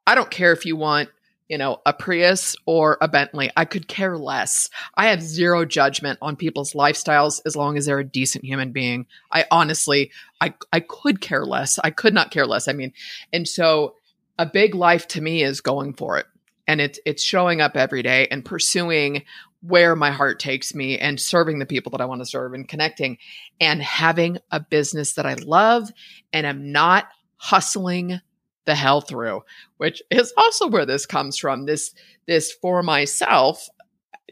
[0.07, 1.11] I don't care if you want,
[1.49, 3.51] you know, a Prius or a Bentley.
[3.57, 4.71] I could care less.
[4.95, 9.07] I have zero judgment on people's lifestyles as long as they're a decent human being.
[9.31, 11.79] I honestly, I, I could care less.
[11.79, 12.69] I could not care less.
[12.69, 12.93] I mean,
[13.33, 13.97] and so
[14.39, 16.27] a big life to me is going for it.
[16.67, 19.25] And it's it's showing up every day and pursuing
[19.63, 22.69] where my heart takes me and serving the people that I want to serve and
[22.69, 23.19] connecting
[23.61, 25.91] and having a business that I love
[26.33, 27.07] and I'm not
[27.37, 28.21] hustling
[28.65, 29.43] the hell through,
[29.77, 31.67] which is also where this comes from.
[31.67, 31.95] This
[32.27, 33.69] this for myself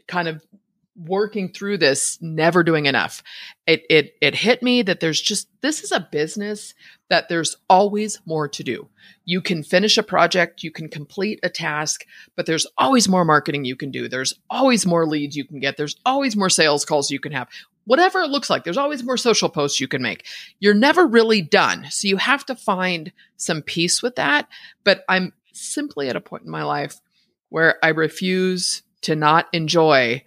[0.07, 0.45] kind of
[0.95, 3.23] working through this never doing enough.
[3.65, 6.73] It it it hit me that there's just this is a business
[7.09, 8.89] that there's always more to do.
[9.25, 13.65] You can finish a project you can complete a task but there's always more marketing
[13.65, 14.07] you can do.
[14.07, 15.77] There's always more leads you can get.
[15.77, 17.47] There's always more sales calls you can have.
[17.85, 20.25] Whatever it looks like there's always more social posts you can make.
[20.59, 21.85] You're never really done.
[21.89, 24.47] So you have to find some peace with that.
[24.83, 26.99] But i'm simply at a point in my life
[27.49, 30.23] where i refuse to not enjoy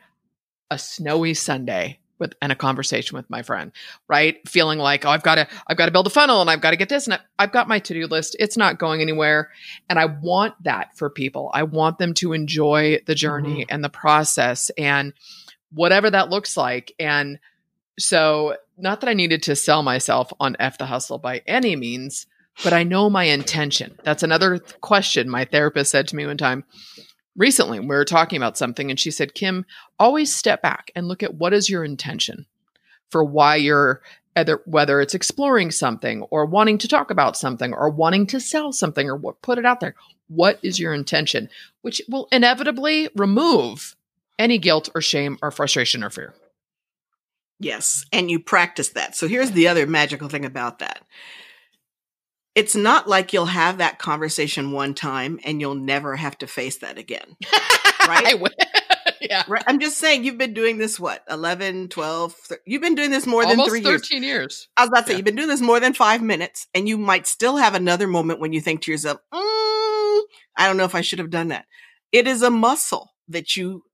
[0.71, 3.73] a snowy Sunday with and a conversation with my friend,
[4.09, 4.37] right?
[4.49, 6.71] Feeling like, oh, I've got to, I've got to build a funnel and I've got
[6.71, 8.37] to get this and I, I've got my to-do list.
[8.39, 9.51] It's not going anywhere.
[9.89, 11.51] And I want that for people.
[11.53, 13.75] I want them to enjoy the journey mm-hmm.
[13.75, 15.13] and the process and
[15.73, 16.95] whatever that looks like.
[16.99, 17.41] And
[17.99, 22.27] so not that I needed to sell myself on F the hustle by any means,
[22.63, 23.99] but I know my intention.
[24.05, 26.65] That's another question my therapist said to me one time
[27.37, 29.65] recently we were talking about something and she said kim
[29.99, 32.47] always step back and look at what is your intention
[33.11, 34.03] for why you're
[34.37, 38.73] either whether it's exploring something or wanting to talk about something or wanting to sell
[38.73, 39.95] something or what, put it out there.
[40.29, 41.49] What is your intention?
[41.83, 43.95] Which will inevitably remove
[44.39, 46.35] any guilt or shame or frustration or fear.
[47.61, 49.15] Yes and you practice that.
[49.15, 51.03] So here's the other magical thing about that
[52.55, 56.79] it's not like you'll have that conversation one time and you'll never have to face
[56.79, 57.37] that again.
[58.07, 58.39] Right?
[59.23, 59.45] yeah.
[59.49, 59.65] Right.
[59.67, 61.25] I'm just saying you've been doing this what?
[61.31, 62.37] 11, 12,
[62.67, 64.29] you've been doing this more Almost than 3 13 years.
[64.31, 64.69] years.
[64.77, 65.17] I was about to say yeah.
[65.17, 68.41] you've been doing this more than 5 minutes and you might still have another moment
[68.41, 70.21] when you think to yourself, mm,
[70.55, 71.65] I don't know if I should have done that.
[72.13, 73.85] It is a muscle that you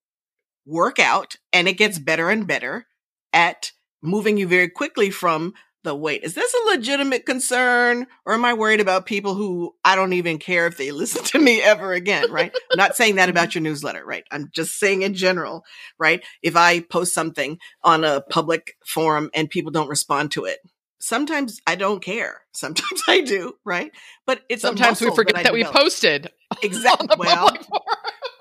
[0.67, 2.87] work out and it gets better and better
[3.33, 3.71] at
[4.03, 8.07] moving you very quickly from the wait, is this a legitimate concern?
[8.27, 11.39] Or am I worried about people who I don't even care if they listen to
[11.39, 12.31] me ever again?
[12.31, 12.53] Right.
[12.71, 14.25] I'm not saying that about your newsletter, right?
[14.31, 15.65] I'm just saying in general,
[15.99, 16.25] right?
[16.43, 20.61] If I post something on a public forum and people don't respond to it,
[21.01, 22.43] sometimes I don't care.
[22.53, 23.93] Sometimes I do, right?
[24.27, 26.31] But it's sometimes we forget that, that we posted.
[26.65, 27.07] Exactly.
[27.17, 27.57] well,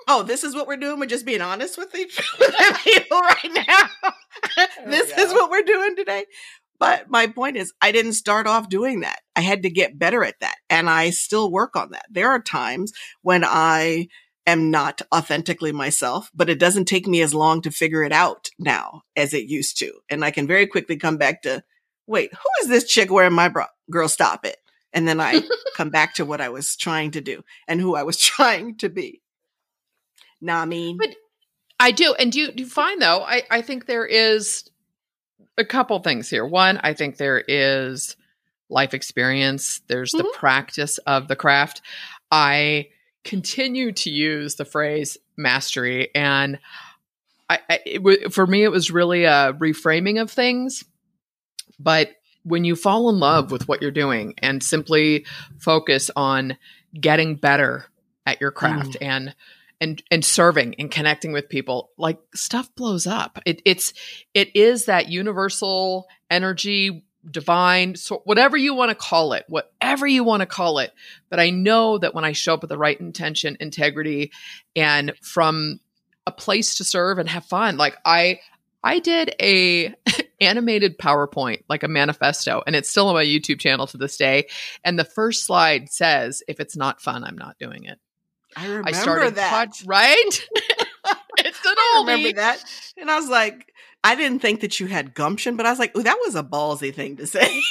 [0.08, 1.00] oh, this is what we're doing.
[1.00, 2.20] We're just being honest with each
[2.84, 4.12] people right now.
[4.58, 6.26] Oh, this is what we're doing today.
[6.80, 9.20] But my point is, I didn't start off doing that.
[9.36, 10.56] I had to get better at that.
[10.70, 12.06] And I still work on that.
[12.10, 14.08] There are times when I
[14.48, 18.50] am not authentically myself, but it doesn't take me as long to figure it out
[18.58, 19.92] now as it used to.
[20.10, 21.64] And I can very quickly come back to,
[22.08, 23.68] wait, who is this chick wearing my bra?
[23.92, 24.58] Girl, stop it.
[24.94, 25.44] And then I
[25.76, 28.90] come back to what I was trying to do and who I was trying to
[28.90, 29.22] be.
[30.42, 30.98] Nah, I mean.
[30.98, 31.16] But
[31.78, 32.16] I do.
[32.18, 34.64] And do you, do you find though, I, I think there is
[35.58, 36.46] a couple things here.
[36.46, 38.16] One, I think there is
[38.70, 40.28] life experience, there's mm-hmm.
[40.28, 41.82] the practice of the craft.
[42.32, 42.90] I
[43.24, 46.60] continue to use the phrase mastery and
[47.50, 50.86] I, I it, for me it was really a reframing of things
[51.80, 52.12] but
[52.44, 55.26] when you fall in love with what you're doing and simply
[55.60, 56.58] focus on
[57.00, 57.86] getting better
[58.26, 58.98] at your craft mm.
[59.02, 59.36] and
[59.82, 63.40] and and serving and connecting with people like stuff blows up.
[63.46, 63.94] It, it's
[64.34, 70.24] it is that universal energy divine so whatever you want to call it whatever you
[70.24, 70.94] want to call it.
[71.30, 74.32] But i know that when i show up with the right intention integrity
[74.76, 75.82] and from
[76.26, 78.40] a place to serve and have fun like i
[78.84, 79.94] i did a
[80.42, 84.48] animated powerpoint like a manifesto and it's still on my youtube channel to this day
[84.84, 88.00] and the first slide says if it's not fun i'm not doing it
[88.56, 89.50] I remember I started that.
[89.50, 90.16] Pod, right?
[91.38, 92.64] it's an I remember that.
[92.98, 93.72] And I was like,
[94.04, 96.44] I didn't think that you had gumption, but I was like, oh, that was a
[96.44, 97.42] ballsy thing to say.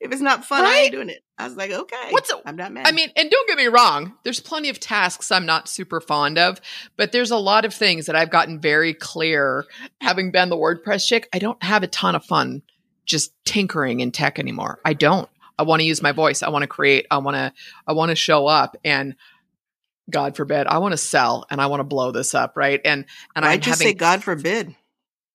[0.00, 0.70] if it's not fun, right?
[0.70, 1.22] I ain't doing it.
[1.36, 2.86] I was like, okay, What's a, I'm not mad.
[2.86, 6.38] I mean, and don't get me wrong, there's plenty of tasks I'm not super fond
[6.38, 6.60] of,
[6.96, 9.64] but there's a lot of things that I've gotten very clear
[10.00, 11.28] having been the WordPress chick.
[11.32, 12.62] I don't have a ton of fun
[13.04, 14.78] just tinkering in tech anymore.
[14.84, 15.28] I don't.
[15.58, 16.42] I want to use my voice.
[16.42, 17.06] I want to create.
[17.10, 17.52] I want to
[17.86, 19.16] I want to show up and
[20.10, 22.80] God forbid, I want to sell and I want to blow this up, right?
[22.84, 23.04] And
[23.36, 24.74] and I just having say God forbid.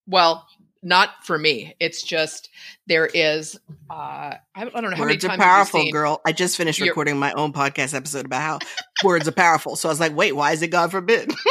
[0.07, 0.47] well,
[0.85, 1.75] not for me.
[1.79, 2.49] It's just
[2.87, 3.57] there is
[3.89, 6.21] uh I, I don't know how many Words are times have powerful, girl.
[6.25, 8.59] I just finished You're- recording my own podcast episode about how
[9.07, 9.75] words are powerful.
[9.75, 11.31] So I was like, wait, why is it God forbid?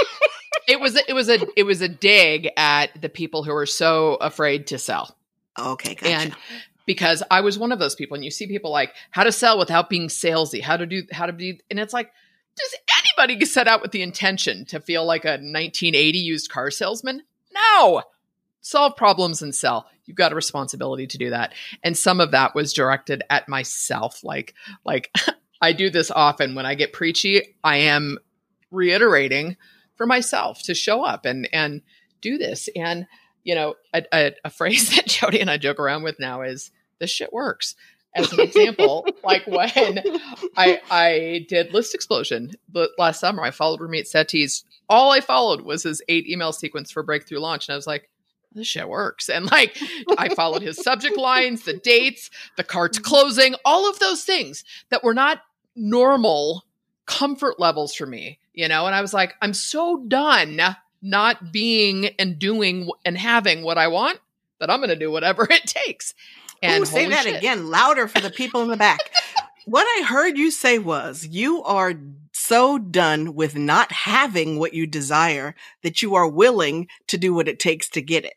[0.68, 4.14] It was it was a it was a dig at the people who are so
[4.14, 5.16] afraid to sell.
[5.58, 6.08] okay, gotcha.
[6.14, 6.36] And
[6.86, 9.58] because I was one of those people, and you see people like how to sell
[9.58, 12.12] without being salesy, how to do how to be, and it's like,
[12.56, 17.22] does anybody set out with the intention to feel like a 1980 used car salesman?
[17.52, 18.02] No.
[18.60, 19.86] Solve problems and sell.
[20.04, 21.52] You've got a responsibility to do that.
[21.82, 24.22] And some of that was directed at myself.
[24.22, 24.54] Like,
[24.84, 25.10] like
[25.60, 28.18] I do this often when I get preachy, I am
[28.70, 29.56] reiterating
[29.96, 31.82] for myself to show up and and
[32.20, 32.68] do this.
[32.74, 33.06] And
[33.44, 36.70] you know, a, a, a phrase that Jody and I joke around with now is
[36.98, 37.74] this shit works.
[38.14, 40.02] As an example, like when
[40.56, 44.64] I I did List Explosion the, last summer, I followed Ramit Sethi's.
[44.88, 48.10] All I followed was his eight email sequence for breakthrough launch, and I was like,
[48.54, 49.28] this shit works.
[49.28, 49.78] And like
[50.18, 53.08] I followed his subject lines, the dates, the cart's mm-hmm.
[53.08, 55.40] closing, all of those things that were not
[55.74, 56.64] normal
[57.06, 58.86] comfort levels for me, you know?
[58.86, 60.60] And I was like, I'm so done
[61.02, 64.20] not being and doing and having what I want
[64.60, 66.14] that I'm going to do whatever it takes.
[66.62, 67.36] And Ooh, say that shit.
[67.36, 69.00] again, louder for the people in the back.
[69.66, 71.94] what I heard you say was you are
[72.32, 77.48] so done with not having what you desire that you are willing to do what
[77.48, 78.34] it takes to get it.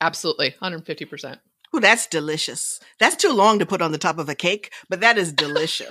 [0.00, 0.52] Absolutely.
[0.62, 1.38] 150%.
[1.74, 2.80] Ooh, that's delicious.
[2.98, 5.88] That's too long to put on the top of a cake, but that is delicious.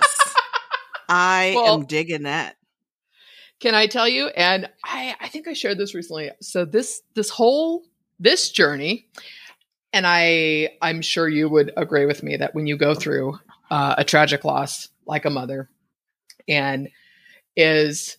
[1.08, 2.56] I Well- am digging that.
[3.62, 4.26] Can I tell you?
[4.26, 6.32] And I, I think I shared this recently.
[6.40, 7.84] So this this whole
[8.18, 9.06] this journey,
[9.92, 13.38] and I I'm sure you would agree with me that when you go through
[13.70, 15.70] uh, a tragic loss like a mother,
[16.48, 16.88] and
[17.56, 18.16] is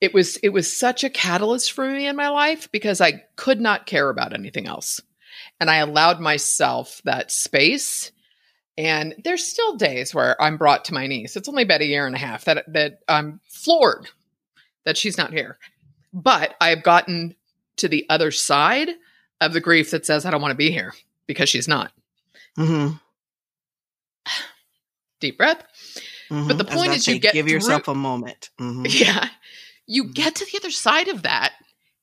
[0.00, 3.60] it was it was such a catalyst for me in my life because I could
[3.60, 5.00] not care about anything else,
[5.58, 8.12] and I allowed myself that space.
[8.76, 11.36] And there's still days where I'm brought to my knees.
[11.36, 14.08] It's only about a year and a half that that I'm floored
[14.84, 15.58] that she's not here.
[16.12, 17.36] But I've gotten
[17.76, 18.90] to the other side
[19.40, 20.92] of the grief that says I don't want to be here
[21.26, 21.92] because she's not.
[22.58, 22.96] Mm-hmm.
[25.20, 25.62] Deep breath.
[26.30, 28.50] But the point is you get give through- yourself a moment.
[28.60, 28.86] Mhm.
[29.00, 29.28] Yeah.
[29.86, 30.14] You Mhm.
[30.14, 31.52] get to the other side of that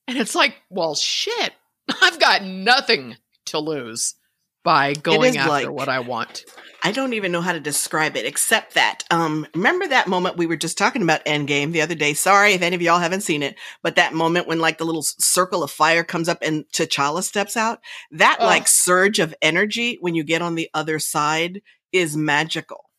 [0.07, 1.53] and it's like, well, shit.
[2.01, 4.15] I've got nothing to lose
[4.63, 6.45] by going after like- what I want.
[6.83, 10.47] I don't even know how to describe it except that um remember that moment we
[10.47, 12.13] were just talking about Endgame the other day.
[12.15, 15.03] Sorry if any of y'all haven't seen it, but that moment when like the little
[15.03, 17.79] circle of fire comes up and T'Challa steps out,
[18.11, 18.47] that Ugh.
[18.47, 22.89] like surge of energy when you get on the other side is magical.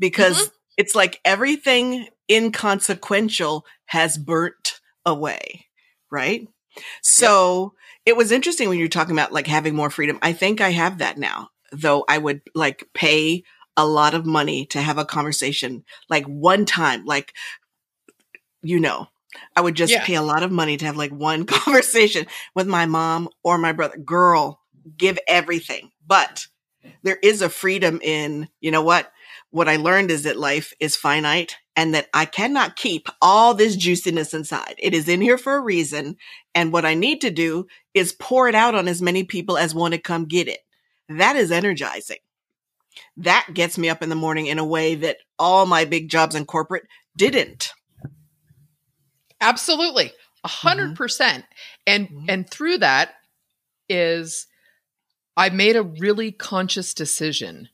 [0.00, 5.66] Because it's like everything inconsequential has burnt away,
[6.10, 6.48] right?
[7.02, 7.74] So
[8.08, 10.18] it was interesting when you were talking about like having more freedom.
[10.22, 13.44] I think I have that now, though I would like pay
[13.76, 17.34] a lot of money to have a conversation like one time, like,
[18.62, 19.08] you know,
[19.54, 20.04] I would just Yeah.
[20.04, 23.72] pay a lot of money to have like one conversation with my mom or my
[23.72, 23.98] brother.
[23.98, 24.62] Girl,
[24.96, 25.90] give everything.
[26.06, 26.46] But
[27.02, 29.12] there is a freedom in, you know what?
[29.50, 33.76] What I learned is that life is finite and that I cannot keep all this
[33.76, 34.74] juiciness inside.
[34.78, 36.16] It is in here for a reason.
[36.54, 37.66] And what I need to do
[37.98, 40.60] is pour it out on as many people as want to come get it.
[41.08, 42.18] That is energizing.
[43.16, 46.34] That gets me up in the morning in a way that all my big jobs
[46.34, 46.84] in corporate
[47.16, 47.72] didn't.
[49.40, 50.12] Absolutely.
[50.44, 51.44] A hundred percent.
[51.86, 52.24] And Mhm.
[52.28, 53.14] and through that
[53.88, 54.46] is
[55.36, 57.68] I made a really conscious decision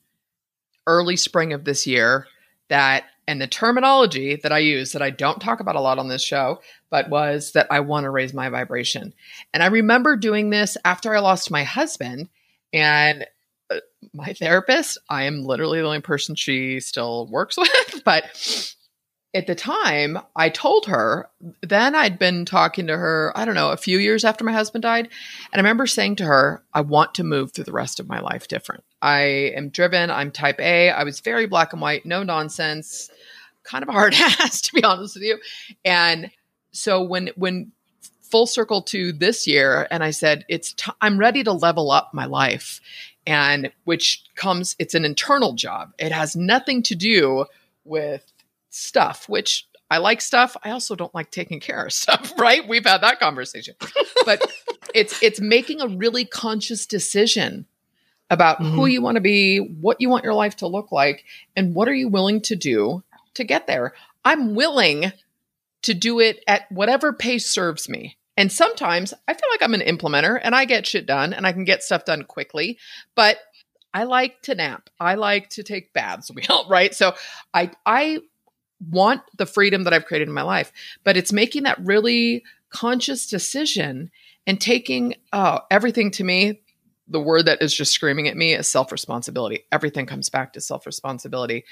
[0.86, 2.26] early spring of this year
[2.68, 6.08] that and the terminology that I use that I don't talk about a lot on
[6.08, 6.60] this show,
[6.90, 9.14] but was that I want to raise my vibration.
[9.52, 12.28] And I remember doing this after I lost my husband
[12.72, 13.26] and
[13.70, 13.80] uh,
[14.12, 18.74] my therapist, I am literally the only person she still works with, but
[19.34, 21.28] at the time, I told her,
[21.60, 24.82] then I'd been talking to her, I don't know, a few years after my husband
[24.82, 25.08] died.
[25.52, 28.20] And I remember saying to her, I want to move through the rest of my
[28.20, 28.84] life different.
[29.04, 30.10] I am driven.
[30.10, 30.90] I'm type A.
[30.90, 33.10] I was very black and white, no nonsense,
[33.62, 35.38] kind of a hard ass, to be honest with you.
[35.84, 36.30] And
[36.72, 37.72] so when, when,
[38.22, 42.12] full circle to this year and i said it's t- i'm ready to level up
[42.12, 42.80] my life
[43.28, 47.44] and which comes it's an internal job it has nothing to do
[47.84, 48.32] with
[48.74, 50.56] stuff, which I like stuff.
[50.64, 52.66] I also don't like taking care of stuff, right?
[52.66, 53.74] We've had that conversation.
[54.24, 54.44] But
[54.94, 57.66] it's it's making a really conscious decision
[58.30, 58.74] about mm-hmm.
[58.74, 61.24] who you want to be, what you want your life to look like,
[61.56, 63.02] and what are you willing to do
[63.34, 63.92] to get there.
[64.24, 65.12] I'm willing
[65.82, 68.16] to do it at whatever pace serves me.
[68.36, 71.52] And sometimes I feel like I'm an implementer and I get shit done and I
[71.52, 72.78] can get stuff done quickly,
[73.14, 73.38] but
[73.92, 74.90] I like to nap.
[74.98, 76.94] I like to take baths, We right?
[76.94, 77.14] So
[77.52, 78.18] I I
[78.90, 80.72] want the freedom that I've created in my life,
[81.04, 84.10] but it's making that really conscious decision
[84.46, 86.60] and taking oh, everything to me
[87.08, 89.64] the word that is just screaming at me is self responsibility.
[89.70, 91.64] Everything comes back to self responsibility.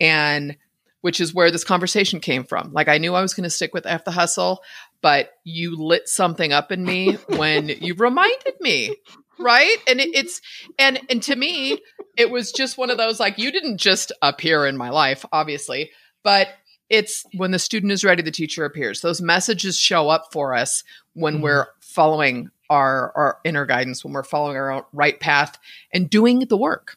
[0.00, 0.56] And
[1.04, 2.72] which is where this conversation came from.
[2.72, 4.62] Like I knew I was going to stick with F the hustle,
[5.02, 8.96] but you lit something up in me when you reminded me,
[9.38, 9.76] right?
[9.86, 10.40] And it, it's
[10.78, 11.78] and and to me,
[12.16, 15.90] it was just one of those like you didn't just appear in my life, obviously,
[16.22, 16.48] but
[16.88, 19.02] it's when the student is ready, the teacher appears.
[19.02, 21.42] Those messages show up for us when mm-hmm.
[21.42, 25.58] we're following our our inner guidance, when we're following our right path
[25.92, 26.96] and doing the work.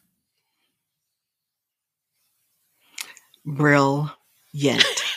[3.44, 4.12] Brilliant.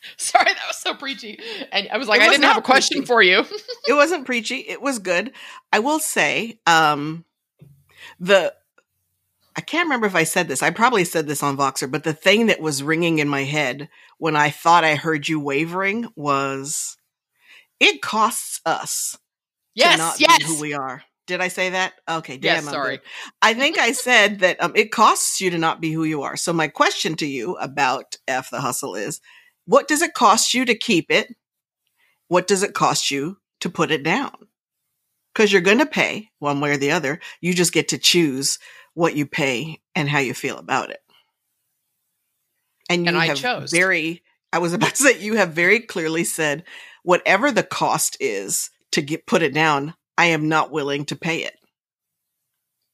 [0.16, 1.38] Sorry, that was so preachy.
[1.72, 3.06] And I was like, I didn't have a question preachy.
[3.06, 3.44] for you.
[3.88, 4.56] it wasn't preachy.
[4.56, 5.32] It was good.
[5.72, 7.24] I will say, um,
[8.18, 8.54] the
[9.56, 10.62] I can't remember if I said this.
[10.62, 13.88] I probably said this on Voxer, but the thing that was ringing in my head
[14.18, 16.96] when I thought I heard you wavering was
[17.80, 19.18] it costs us
[19.80, 20.38] yes, to not yes.
[20.38, 21.02] be who we are.
[21.26, 21.94] Did I say that?
[22.08, 22.64] Okay, damn.
[22.64, 23.00] Yes, sorry.
[23.40, 26.36] I think I said that um, it costs you to not be who you are.
[26.36, 29.20] So my question to you about F the hustle is,
[29.64, 31.34] what does it cost you to keep it?
[32.28, 34.32] What does it cost you to put it down?
[35.32, 37.20] Because you're going to pay one way or the other.
[37.40, 38.58] You just get to choose
[38.94, 41.00] what you pay and how you feel about it.
[42.88, 43.70] And you and I have chose.
[43.70, 44.22] very.
[44.52, 46.64] I was about to say you have very clearly said
[47.04, 51.44] whatever the cost is to get put it down, I am not willing to pay
[51.44, 51.54] it.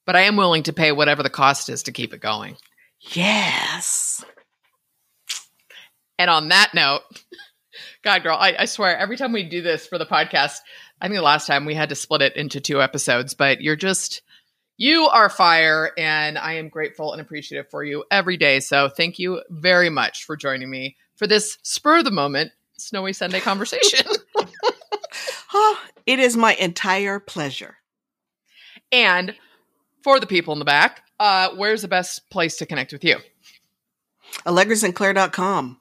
[0.05, 2.57] But I am willing to pay whatever the cost is to keep it going.
[3.13, 4.25] Yes.
[6.19, 7.03] And on that note,
[8.03, 10.59] God, girl, I, I, swear, every time we do this for the podcast,
[11.01, 13.77] I think the last time we had to split it into two episodes, but you're
[13.77, 14.23] just,
[14.77, 15.93] you are fire.
[15.99, 18.61] And I am grateful and appreciative for you every day.
[18.61, 23.13] So thank you very much for joining me for this spur of the moment Snowy
[23.13, 24.07] Sunday conversation.
[25.53, 27.77] oh, it is my entire pleasure.
[28.93, 29.35] And
[30.03, 33.19] for the people in the back, uh, where's the best place to connect with you?
[34.47, 35.81] AllegraSinclair.com.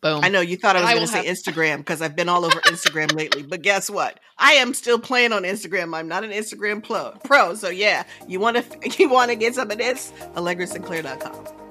[0.00, 0.20] Boom.
[0.22, 2.44] I know you thought I was going to say have- Instagram because I've been all
[2.44, 4.20] over Instagram lately, but guess what?
[4.38, 5.96] I am still playing on Instagram.
[5.96, 7.12] I'm not an Instagram pro.
[7.24, 10.12] pro so yeah, you want to you want to get some of this?
[10.36, 11.67] AllegraSinclair.com.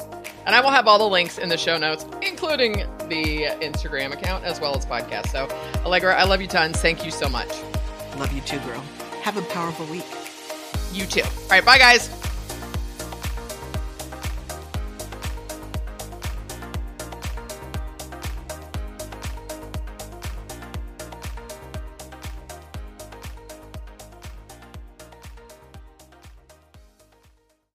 [0.47, 2.77] And I will have all the links in the show notes, including
[3.09, 5.27] the Instagram account as well as podcast.
[5.27, 5.47] So,
[5.83, 6.77] Allegra, I love you tons.
[6.81, 7.49] Thank you so much.
[8.17, 8.79] Love you too, girl.
[9.23, 10.05] Have a powerful week.
[10.93, 11.21] You too.
[11.21, 12.09] All right, bye, guys.